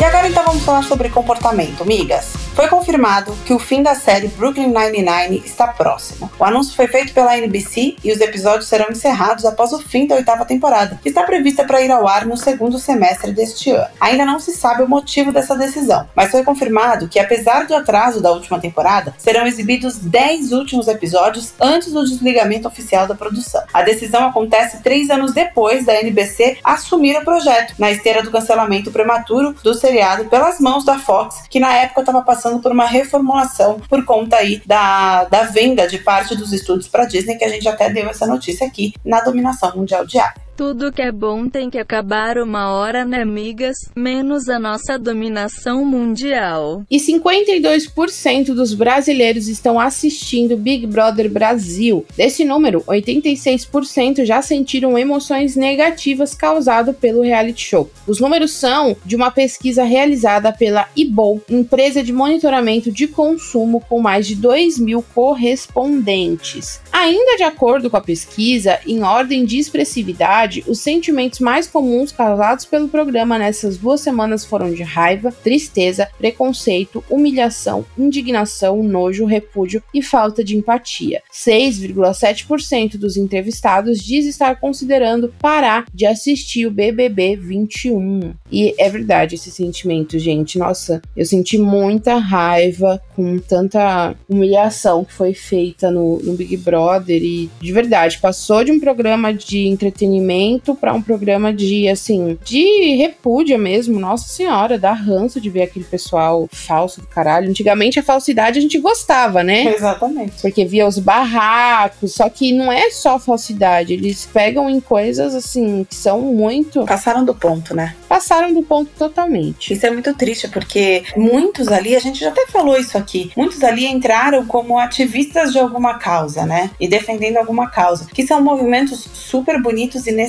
E 0.00 0.04
agora 0.04 0.28
então 0.28 0.44
vamos 0.44 0.62
falar 0.64 0.82
sobre 0.82 1.08
comportamento, 1.08 1.82
amigas. 1.82 2.43
Foi 2.54 2.68
confirmado 2.68 3.36
que 3.44 3.52
o 3.52 3.58
fim 3.58 3.82
da 3.82 3.96
série 3.96 4.28
Brooklyn 4.28 4.68
Nine-Nine 4.68 5.42
está 5.44 5.66
próximo. 5.66 6.30
O 6.38 6.44
anúncio 6.44 6.76
foi 6.76 6.86
feito 6.86 7.12
pela 7.12 7.36
NBC 7.36 7.96
e 8.02 8.12
os 8.12 8.20
episódios 8.20 8.68
serão 8.68 8.90
encerrados 8.90 9.44
após 9.44 9.72
o 9.72 9.80
fim 9.80 10.06
da 10.06 10.14
oitava 10.14 10.44
temporada, 10.44 11.00
que 11.02 11.08
está 11.08 11.24
prevista 11.24 11.64
para 11.64 11.82
ir 11.82 11.90
ao 11.90 12.06
ar 12.06 12.24
no 12.24 12.36
segundo 12.36 12.78
semestre 12.78 13.32
deste 13.32 13.72
ano. 13.72 13.88
Ainda 14.00 14.24
não 14.24 14.38
se 14.38 14.52
sabe 14.52 14.84
o 14.84 14.88
motivo 14.88 15.32
dessa 15.32 15.56
decisão, 15.56 16.08
mas 16.14 16.30
foi 16.30 16.44
confirmado 16.44 17.08
que, 17.08 17.18
apesar 17.18 17.66
do 17.66 17.74
atraso 17.74 18.22
da 18.22 18.30
última 18.30 18.60
temporada, 18.60 19.12
serão 19.18 19.48
exibidos 19.48 19.98
10 19.98 20.52
últimos 20.52 20.86
episódios 20.86 21.54
antes 21.60 21.92
do 21.92 22.04
desligamento 22.04 22.68
oficial 22.68 23.08
da 23.08 23.16
produção. 23.16 23.64
A 23.74 23.82
decisão 23.82 24.28
acontece 24.28 24.80
três 24.80 25.10
anos 25.10 25.32
depois 25.32 25.84
da 25.84 26.00
NBC 26.00 26.58
assumir 26.62 27.18
o 27.18 27.24
projeto, 27.24 27.74
na 27.80 27.90
esteira 27.90 28.22
do 28.22 28.30
cancelamento 28.30 28.92
prematuro 28.92 29.56
do 29.60 29.74
seriado 29.74 30.26
pelas 30.26 30.60
mãos 30.60 30.84
da 30.84 31.00
Fox, 31.00 31.48
que 31.50 31.58
na 31.58 31.74
época 31.74 32.02
estava 32.02 32.22
passando 32.22 32.43
passando 32.44 32.60
por 32.60 32.72
uma 32.72 32.84
reformulação 32.84 33.80
por 33.88 34.04
conta 34.04 34.36
aí 34.36 34.60
da, 34.66 35.24
da 35.24 35.44
venda 35.44 35.88
de 35.88 35.98
parte 35.98 36.36
dos 36.36 36.52
estúdios 36.52 36.86
para 36.86 37.06
Disney, 37.06 37.36
que 37.36 37.44
a 37.44 37.48
gente 37.48 37.66
até 37.66 37.88
deu 37.88 38.06
essa 38.08 38.26
notícia 38.26 38.66
aqui 38.66 38.92
na 39.02 39.20
dominação 39.22 39.74
mundial 39.74 40.04
de 40.04 40.18
área. 40.18 40.43
Tudo 40.56 40.92
que 40.92 41.02
é 41.02 41.10
bom 41.10 41.48
tem 41.48 41.68
que 41.68 41.78
acabar 41.78 42.38
uma 42.38 42.70
hora, 42.70 43.04
né, 43.04 43.22
amigas? 43.22 43.76
Menos 43.96 44.48
a 44.48 44.56
nossa 44.56 44.96
dominação 44.96 45.84
mundial. 45.84 46.84
E 46.88 46.96
52% 46.98 48.54
dos 48.54 48.72
brasileiros 48.72 49.48
estão 49.48 49.80
assistindo 49.80 50.56
Big 50.56 50.86
Brother 50.86 51.28
Brasil. 51.28 52.06
Desse 52.16 52.44
número, 52.44 52.82
86% 52.82 54.24
já 54.24 54.40
sentiram 54.42 54.96
emoções 54.96 55.56
negativas 55.56 56.36
causadas 56.36 56.96
pelo 56.96 57.22
reality 57.22 57.64
show. 57.64 57.90
Os 58.06 58.20
números 58.20 58.52
são 58.52 58.96
de 59.04 59.16
uma 59.16 59.32
pesquisa 59.32 59.82
realizada 59.82 60.52
pela 60.52 60.88
IBOL, 60.94 61.42
empresa 61.50 62.00
de 62.00 62.12
monitoramento 62.12 62.92
de 62.92 63.08
consumo 63.08 63.80
com 63.88 64.00
mais 64.00 64.24
de 64.24 64.36
2 64.36 64.78
mil 64.78 65.04
correspondentes. 65.14 66.80
Ainda 66.92 67.36
de 67.36 67.42
acordo 67.42 67.90
com 67.90 67.96
a 67.96 68.00
pesquisa, 68.00 68.78
em 68.86 69.02
ordem 69.02 69.44
de 69.44 69.58
expressividade, 69.58 70.43
verdade, 70.44 70.64
os 70.66 70.80
sentimentos 70.80 71.40
mais 71.40 71.66
comuns 71.66 72.12
causados 72.12 72.64
pelo 72.64 72.88
programa 72.88 73.38
nessas 73.38 73.76
duas 73.76 74.00
semanas 74.00 74.44
foram 74.44 74.72
de 74.72 74.82
raiva, 74.82 75.32
tristeza, 75.32 76.08
preconceito, 76.18 77.02
humilhação, 77.10 77.84
indignação, 77.96 78.82
nojo, 78.82 79.24
repúdio 79.24 79.82
e 79.92 80.02
falta 80.02 80.44
de 80.44 80.56
empatia. 80.56 81.22
6,7% 81.32 82.96
dos 82.96 83.16
entrevistados 83.16 83.98
diz 83.98 84.26
estar 84.26 84.56
considerando 84.56 85.32
parar 85.40 85.86
de 85.92 86.06
assistir 86.06 86.66
o 86.66 86.70
BBB 86.70 87.36
21. 87.36 88.34
E 88.50 88.74
é 88.78 88.90
verdade 88.90 89.34
esse 89.36 89.50
sentimento, 89.50 90.18
gente. 90.18 90.58
Nossa, 90.58 91.00
eu 91.16 91.24
senti 91.24 91.58
muita 91.58 92.16
raiva 92.18 93.00
com 93.16 93.38
tanta 93.38 94.14
humilhação 94.28 95.04
que 95.04 95.12
foi 95.12 95.34
feita 95.34 95.90
no, 95.90 96.18
no 96.22 96.34
Big 96.34 96.56
Brother 96.58 97.22
e 97.22 97.50
de 97.60 97.72
verdade 97.72 98.18
passou 98.18 98.62
de 98.64 98.72
um 98.72 98.80
programa 98.80 99.32
de 99.32 99.66
entretenimento 99.66 100.33
para 100.80 100.92
um 100.92 101.02
programa 101.02 101.52
de, 101.52 101.88
assim, 101.88 102.38
de 102.44 102.96
repúdia 102.96 103.58
mesmo. 103.58 103.98
Nossa 103.98 104.28
senhora, 104.28 104.78
dá 104.78 104.92
ranço 104.92 105.40
de 105.40 105.50
ver 105.50 105.62
aquele 105.62 105.84
pessoal 105.84 106.48
falso 106.52 107.00
do 107.00 107.06
caralho. 107.06 107.48
Antigamente 107.48 107.98
a 107.98 108.02
falsidade 108.02 108.58
a 108.58 108.62
gente 108.62 108.78
gostava, 108.78 109.42
né? 109.42 109.74
Exatamente. 109.74 110.40
Porque 110.40 110.64
via 110.64 110.86
os 110.86 110.98
barracos, 110.98 112.14
só 112.14 112.28
que 112.28 112.52
não 112.52 112.72
é 112.72 112.90
só 112.90 113.18
falsidade, 113.18 113.92
eles 113.92 114.26
pegam 114.32 114.68
em 114.68 114.80
coisas 114.80 115.34
assim 115.34 115.84
que 115.88 115.94
são 115.94 116.20
muito. 116.20 116.84
Passaram 116.84 117.24
do 117.24 117.34
ponto, 117.34 117.74
né? 117.74 117.94
Passaram 118.08 118.52
do 118.52 118.62
ponto 118.62 118.90
totalmente. 118.98 119.72
Isso 119.72 119.86
é 119.86 119.90
muito 119.90 120.14
triste, 120.14 120.48
porque 120.48 121.02
muitos 121.16 121.68
ali, 121.68 121.96
a 121.96 122.00
gente 122.00 122.20
já 122.20 122.28
até 122.28 122.46
falou 122.46 122.78
isso 122.78 122.96
aqui, 122.96 123.30
muitos 123.36 123.62
ali 123.62 123.86
entraram 123.86 124.46
como 124.46 124.78
ativistas 124.78 125.52
de 125.52 125.58
alguma 125.58 125.94
causa, 125.94 126.46
né? 126.46 126.70
E 126.78 126.88
defendendo 126.88 127.36
alguma 127.36 127.68
causa, 127.70 128.06
que 128.12 128.26
são 128.26 128.42
movimentos 128.42 129.08
super 129.12 129.60
bonitos 129.60 130.06
e 130.06 130.12
necessários 130.12 130.23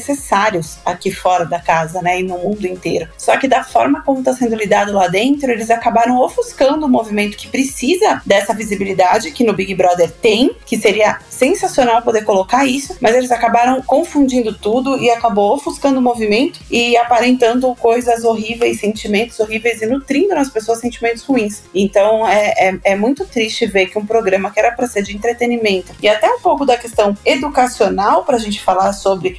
aqui 0.86 1.12
fora 1.12 1.46
da 1.46 1.60
casa, 1.60 2.02
né? 2.02 2.20
E 2.20 2.24
no 2.24 2.38
mundo 2.38 2.66
inteiro. 2.66 3.08
Só 3.18 3.38
que 3.38 3.48
da 3.48 3.64
forma 3.64 4.02
como 4.04 4.20
está 4.20 4.34
sendo 4.34 4.56
lidado 4.56 4.94
lá 4.94 5.08
dentro, 5.08 5.52
eles 5.52 5.70
acabaram 5.70 6.20
ofuscando 6.20 6.86
o 6.86 6.90
movimento 6.90 7.38
que 7.38 7.48
precisa 7.48 8.22
dessa 8.26 8.54
visibilidade 8.54 9.32
que 9.32 9.44
no 9.44 9.54
Big 9.54 9.74
Brother 9.76 10.12
tem, 10.12 10.56
que 10.66 10.78
seria 10.78 11.20
sensacional 11.30 12.02
poder 12.02 12.24
colocar 12.24 12.66
isso, 12.66 12.96
mas 13.00 13.16
eles 13.16 13.32
acabaram 13.32 13.82
confundindo 13.82 14.54
tudo 14.54 14.98
e 14.98 15.10
acabou 15.10 15.54
ofuscando 15.54 16.00
o 16.00 16.02
movimento 16.02 16.60
e 16.70 16.96
aparentando 16.98 17.74
coisas 17.76 18.24
horríveis, 18.24 18.80
sentimentos 18.80 19.40
horríveis 19.40 19.82
e 19.82 19.86
nutrindo 19.86 20.36
nas 20.36 20.50
pessoas 20.50 20.80
sentimentos 20.80 21.24
ruins. 21.24 21.64
Então 21.74 22.28
é, 22.28 22.54
é, 22.58 22.80
é 22.84 22.96
muito 22.96 23.26
triste 23.26 23.66
ver 23.66 23.88
que 23.88 23.98
um 23.98 24.06
programa 24.06 24.52
que 24.52 24.60
era 24.60 24.72
para 24.72 24.88
ser 24.88 25.04
de 25.04 25.16
entretenimento 25.16 25.94
e 26.02 26.08
até 26.08 26.30
um 26.30 26.40
pouco 26.40 26.66
da 26.66 26.78
questão 26.78 27.18
educacional 27.26 28.24
para 28.24 28.36
a 28.36 28.40
gente 28.40 28.62
falar 28.62 28.94
sobre 28.94 29.38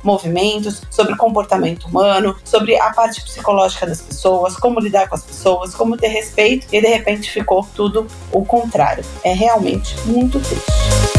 sobre 0.90 1.16
comportamento 1.16 1.84
humano, 1.84 2.36
sobre 2.44 2.78
a 2.80 2.90
parte 2.90 3.22
psicológica 3.22 3.86
das 3.86 4.00
pessoas, 4.00 4.56
como 4.56 4.80
lidar 4.80 5.08
com 5.08 5.14
as 5.14 5.22
pessoas, 5.22 5.74
como 5.74 5.96
ter 5.96 6.08
respeito 6.08 6.66
e 6.72 6.80
de 6.80 6.88
repente 6.88 7.30
ficou 7.30 7.66
tudo 7.74 8.06
o 8.32 8.44
contrário. 8.44 9.04
É 9.24 9.32
realmente 9.32 9.96
muito 10.06 10.38
triste. 10.40 11.16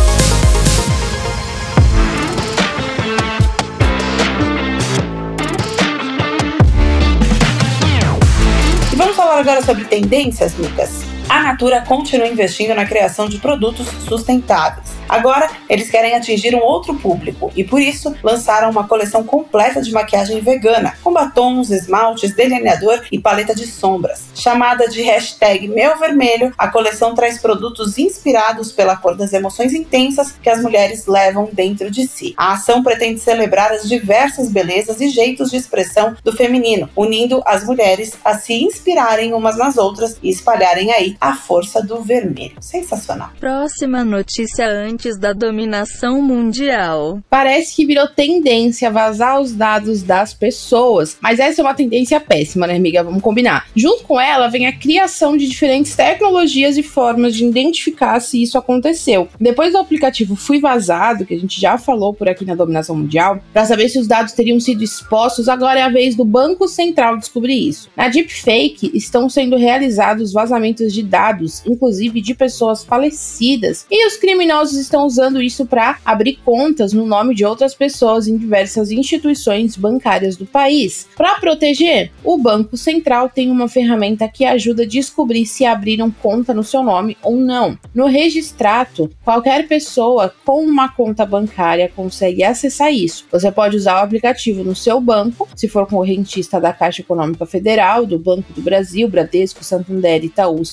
Agora 9.37 9.61
sobre 9.61 9.85
tendências, 9.85 10.55
Lucas. 10.55 11.16
A 11.29 11.43
Natura 11.43 11.81
continua 11.81 12.27
investindo 12.27 12.73
na 12.73 12.85
criação 12.85 13.27
de 13.27 13.37
produtos 13.37 13.85
sustentáveis. 14.07 14.95
Agora, 15.09 15.49
eles 15.69 15.89
querem 15.89 16.15
atingir 16.15 16.55
um 16.55 16.61
outro 16.61 16.95
público 16.95 17.51
e, 17.55 17.63
por 17.63 17.81
isso, 17.81 18.15
lançaram 18.23 18.69
uma 18.69 18.87
coleção 18.87 19.23
completa 19.23 19.81
de 19.81 19.91
maquiagem 19.91 20.39
vegana, 20.39 20.93
com 21.03 21.11
batons, 21.11 21.69
esmaltes, 21.69 22.33
delineador 22.33 23.03
e 23.11 23.19
paleta 23.19 23.53
de 23.53 23.67
sombras. 23.67 24.25
Chamada 24.35 24.87
de 24.87 25.01
hashtag 25.01 25.67
Meu 25.67 25.97
Vermelho, 25.99 26.53
a 26.57 26.69
coleção 26.69 27.13
traz 27.13 27.39
produtos 27.39 27.97
inspirados 27.97 28.71
pela 28.71 28.95
cor 28.95 29.15
das 29.15 29.33
emoções 29.33 29.73
intensas 29.73 30.33
que 30.41 30.49
as 30.49 30.61
mulheres 30.61 31.07
levam 31.07 31.49
dentro 31.51 31.91
de 31.91 32.07
si. 32.07 32.33
A 32.37 32.53
ação 32.53 32.81
pretende 32.81 33.19
celebrar 33.19 33.71
as 33.71 33.87
diversas 33.87 34.49
belezas 34.49 35.01
e 35.01 35.09
jeitos 35.09 35.51
de 35.51 35.57
expressão 35.57 36.15
do 36.23 36.31
feminino, 36.31 36.89
unindo 36.95 37.41
as 37.45 37.65
mulheres 37.65 38.13
a 38.23 38.37
se 38.37 38.53
inspirarem 38.53 39.33
umas 39.33 39.57
nas 39.57 39.77
outras 39.77 40.17
e 40.23 40.29
espalharem 40.29 40.91
aí 40.91 41.16
a 41.19 41.35
força 41.35 41.81
do 41.81 42.01
vermelho. 42.01 42.55
Sensacional. 42.61 43.31
Próxima 43.39 44.03
notícia 44.03 44.67
antes 44.67 45.17
da 45.17 45.33
dominação 45.33 46.21
mundial. 46.21 47.19
Parece 47.29 47.75
que 47.75 47.85
virou 47.85 48.07
tendência 48.07 48.91
vazar 48.91 49.39
os 49.39 49.53
dados 49.53 50.03
das 50.03 50.33
pessoas, 50.33 51.17
mas 51.21 51.39
essa 51.39 51.61
é 51.61 51.63
uma 51.63 51.73
tendência 51.73 52.19
péssima, 52.19 52.67
né, 52.67 52.75
amiga? 52.75 53.03
Vamos 53.03 53.21
combinar. 53.21 53.67
Junto 53.75 54.03
com 54.03 54.19
ela 54.19 54.47
vem 54.47 54.67
a 54.67 54.77
criação 54.77 55.37
de 55.37 55.47
diferentes 55.47 55.95
tecnologias 55.95 56.77
e 56.77 56.83
formas 56.83 57.35
de 57.35 57.45
identificar 57.45 58.19
se 58.19 58.41
isso 58.41 58.57
aconteceu. 58.57 59.27
Depois 59.39 59.73
do 59.73 59.79
aplicativo 59.79 60.35
Fui 60.35 60.59
Vazado, 60.59 61.25
que 61.25 61.33
a 61.33 61.39
gente 61.39 61.59
já 61.59 61.77
falou 61.77 62.13
por 62.13 62.29
aqui 62.29 62.45
na 62.45 62.55
dominação 62.55 62.95
mundial, 62.95 63.39
para 63.53 63.65
saber 63.65 63.89
se 63.89 63.99
os 63.99 64.07
dados 64.07 64.33
teriam 64.33 64.59
sido 64.59 64.83
expostos, 64.83 65.49
agora 65.49 65.79
é 65.79 65.83
a 65.83 65.89
vez 65.89 66.15
do 66.15 66.25
Banco 66.25 66.67
Central 66.67 67.17
descobrir 67.17 67.67
isso. 67.67 67.89
Na 67.95 68.07
Deepfake 68.07 68.91
estão 68.93 69.29
sendo 69.29 69.55
realizados 69.55 70.31
vazamentos 70.31 70.93
de 70.93 71.03
dados, 71.07 71.63
inclusive 71.65 72.21
de 72.21 72.35
pessoas 72.35 72.83
falecidas, 72.83 73.85
e 73.89 74.05
os 74.05 74.17
criminosos 74.17 74.77
estão 74.77 75.05
usando 75.05 75.41
isso 75.41 75.65
para 75.65 75.97
abrir 76.05 76.39
contas 76.43 76.93
no 76.93 77.05
nome 77.05 77.33
de 77.33 77.45
outras 77.45 77.73
pessoas 77.73 78.27
em 78.27 78.37
diversas 78.37 78.91
instituições 78.91 79.75
bancárias 79.75 80.35
do 80.35 80.45
país. 80.45 81.07
Para 81.15 81.39
proteger, 81.39 82.11
o 82.23 82.37
Banco 82.37 82.77
Central 82.77 83.29
tem 83.29 83.49
uma 83.49 83.67
ferramenta 83.67 84.27
que 84.27 84.45
ajuda 84.45 84.83
a 84.83 84.87
descobrir 84.87 85.45
se 85.45 85.65
abriram 85.65 86.11
conta 86.11 86.53
no 86.53 86.63
seu 86.63 86.83
nome 86.83 87.17
ou 87.23 87.37
não. 87.37 87.77
No 87.93 88.05
registrato, 88.05 89.09
qualquer 89.23 89.67
pessoa 89.67 90.33
com 90.45 90.63
uma 90.63 90.89
conta 90.89 91.25
bancária 91.25 91.91
consegue 91.95 92.43
acessar 92.43 92.93
isso. 92.93 93.25
Você 93.31 93.51
pode 93.51 93.77
usar 93.77 94.01
o 94.01 94.03
aplicativo 94.03 94.63
no 94.63 94.75
seu 94.75 94.99
banco, 94.99 95.47
se 95.55 95.67
for 95.67 95.87
correntista 95.87 96.59
da 96.59 96.73
Caixa 96.73 97.01
Econômica 97.01 97.45
Federal, 97.45 98.05
do 98.05 98.19
Banco 98.19 98.53
do 98.53 98.61
Brasil, 98.61 99.07
Bradesco, 99.07 99.63
Santander, 99.63 100.23
Itaú, 100.23 100.63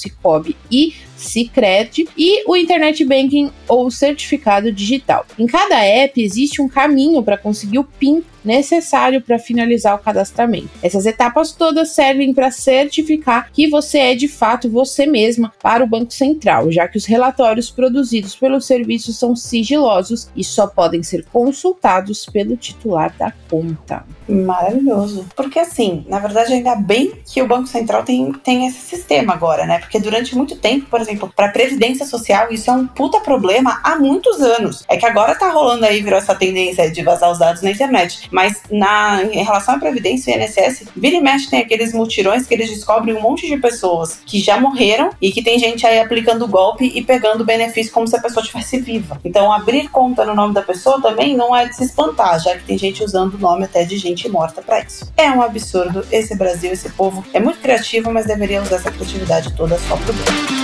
E 0.70 0.94
Cicred 1.16 2.08
e 2.16 2.42
o 2.48 2.56
Internet 2.56 3.04
Banking 3.04 3.50
ou 3.68 3.90
certificado 3.90 4.72
digital. 4.72 5.26
Em 5.38 5.46
cada 5.46 5.76
app 5.84 6.20
existe 6.22 6.60
um 6.60 6.68
caminho 6.68 7.22
para 7.22 7.38
conseguir 7.38 7.78
o 7.78 7.84
PIN 7.84 8.22
necessário 8.44 9.20
para 9.20 9.38
finalizar 9.38 9.94
o 9.94 9.98
cadastramento. 9.98 10.70
Essas 10.83 11.07
etapas 11.07 11.52
todas 11.52 11.90
servem 11.90 12.35
para 12.35 12.50
certificar 12.50 13.50
que 13.52 13.68
você 13.68 13.98
é 13.98 14.14
de 14.14 14.28
fato 14.28 14.68
você 14.68 15.07
mesma 15.07 15.52
para 15.62 15.85
o 15.85 15.87
Banco 15.87 16.12
Central, 16.12 16.70
já 16.70 16.87
que 16.87 16.98
os 16.98 17.04
relatórios 17.04 17.70
produzidos 17.70 18.35
pelo 18.35 18.61
serviço 18.61 19.12
são 19.12 19.35
sigilosos 19.35 20.28
e 20.37 20.44
só 20.44 20.66
podem 20.66 21.02
ser 21.02 21.24
consultados 21.33 22.26
pelo 22.26 22.57
titular 22.57 23.14
da 23.18 23.33
conta. 23.48 24.04
Maravilhoso. 24.28 25.26
Porque 25.37 25.59
assim, 25.59 26.04
na 26.09 26.18
verdade, 26.18 26.52
ainda 26.52 26.74
bem 26.76 27.12
que 27.26 27.42
o 27.42 27.46
Banco 27.46 27.66
Central 27.66 28.02
tem, 28.02 28.33
tem 28.33 28.66
esse 28.66 28.78
sistema 28.78 29.35
agora, 29.35 29.66
né? 29.66 29.78
Porque 29.78 30.00
durante 30.00 30.35
muito 30.37 30.57
tempo, 30.57 30.87
por 30.87 31.00
exemplo, 31.00 31.30
para 31.35 31.48
Previdência 31.48 32.07
Social, 32.07 32.50
isso 32.50 32.70
é 32.70 32.74
um 32.74 32.87
puta 32.87 33.20
problema 33.20 33.80
há 33.85 33.96
muitos 33.96 34.40
anos. 34.40 34.85
É 34.88 34.96
que 34.96 35.07
agora 35.07 35.35
tá 35.35 35.50
rolando 35.50 35.85
aí, 35.85 36.02
virou 36.02 36.18
essa 36.18 36.35
tendência 36.35 36.90
de 36.90 37.02
vazar 37.02 37.30
os 37.30 37.38
dados 37.38 37.62
na 37.62 37.70
internet. 37.70 38.28
Mas 38.35 38.62
na, 38.68 39.23
em 39.23 39.44
relação 39.44 39.77
à 39.77 39.79
Previdência 39.79 40.33
e 40.33 40.37
INSS, 40.37 40.88
vira 40.97 41.14
e 41.14 41.20
mexe 41.20 41.49
tem 41.49 41.61
aqueles 41.61 41.92
mutirões 41.92 42.44
que 42.44 42.53
eles 42.53 42.68
descobrem 42.68 43.14
um 43.14 43.20
monte 43.20 43.47
de 43.47 43.57
pessoas 43.59 44.18
que 44.27 44.40
já 44.40 44.59
morreram 44.61 45.11
e 45.23 45.31
que 45.31 45.40
tem 45.40 45.57
gente 45.57 45.87
aí 45.87 46.01
aplicando 46.01 46.49
golpe 46.49 46.90
e 46.92 47.01
pegando 47.01 47.44
benefício 47.44 47.92
como 47.92 48.09
se 48.09 48.16
a 48.16 48.20
pessoa 48.20 48.42
estivesse 48.42 48.81
viva. 48.81 49.20
Então, 49.25 49.53
abrir 49.53 49.88
conta 49.88 50.25
no 50.25 50.35
nome 50.35 50.53
da 50.53 50.62
pessoa 50.62 51.01
também 51.01 51.37
não 51.37 51.55
é 51.55 51.68
de 51.68 51.77
se 51.77 51.85
espantar, 51.85 52.40
já 52.40 52.57
que 52.57 52.64
tem 52.64 52.77
gente 52.77 53.05
usando 53.05 53.35
o 53.35 53.38
nome 53.38 53.66
até 53.66 53.85
de 53.85 53.97
gente 53.97 54.29
morta 54.29 54.61
para 54.61 54.81
isso. 54.81 55.12
É 55.16 55.31
um 55.31 55.40
absurdo. 55.40 56.05
Esse 56.11 56.37
Brasil, 56.37 56.73
esse 56.73 56.90
povo 56.90 57.25
é 57.33 57.38
muito 57.38 57.61
criativo, 57.61 58.12
mas 58.12 58.27
deveria 58.27 58.61
usar 58.61 58.77
essa 58.77 58.90
criatividade 58.90 59.53
toda 59.53 59.79
só 59.79 59.97
pro 59.97 60.12
bem. 60.12 60.63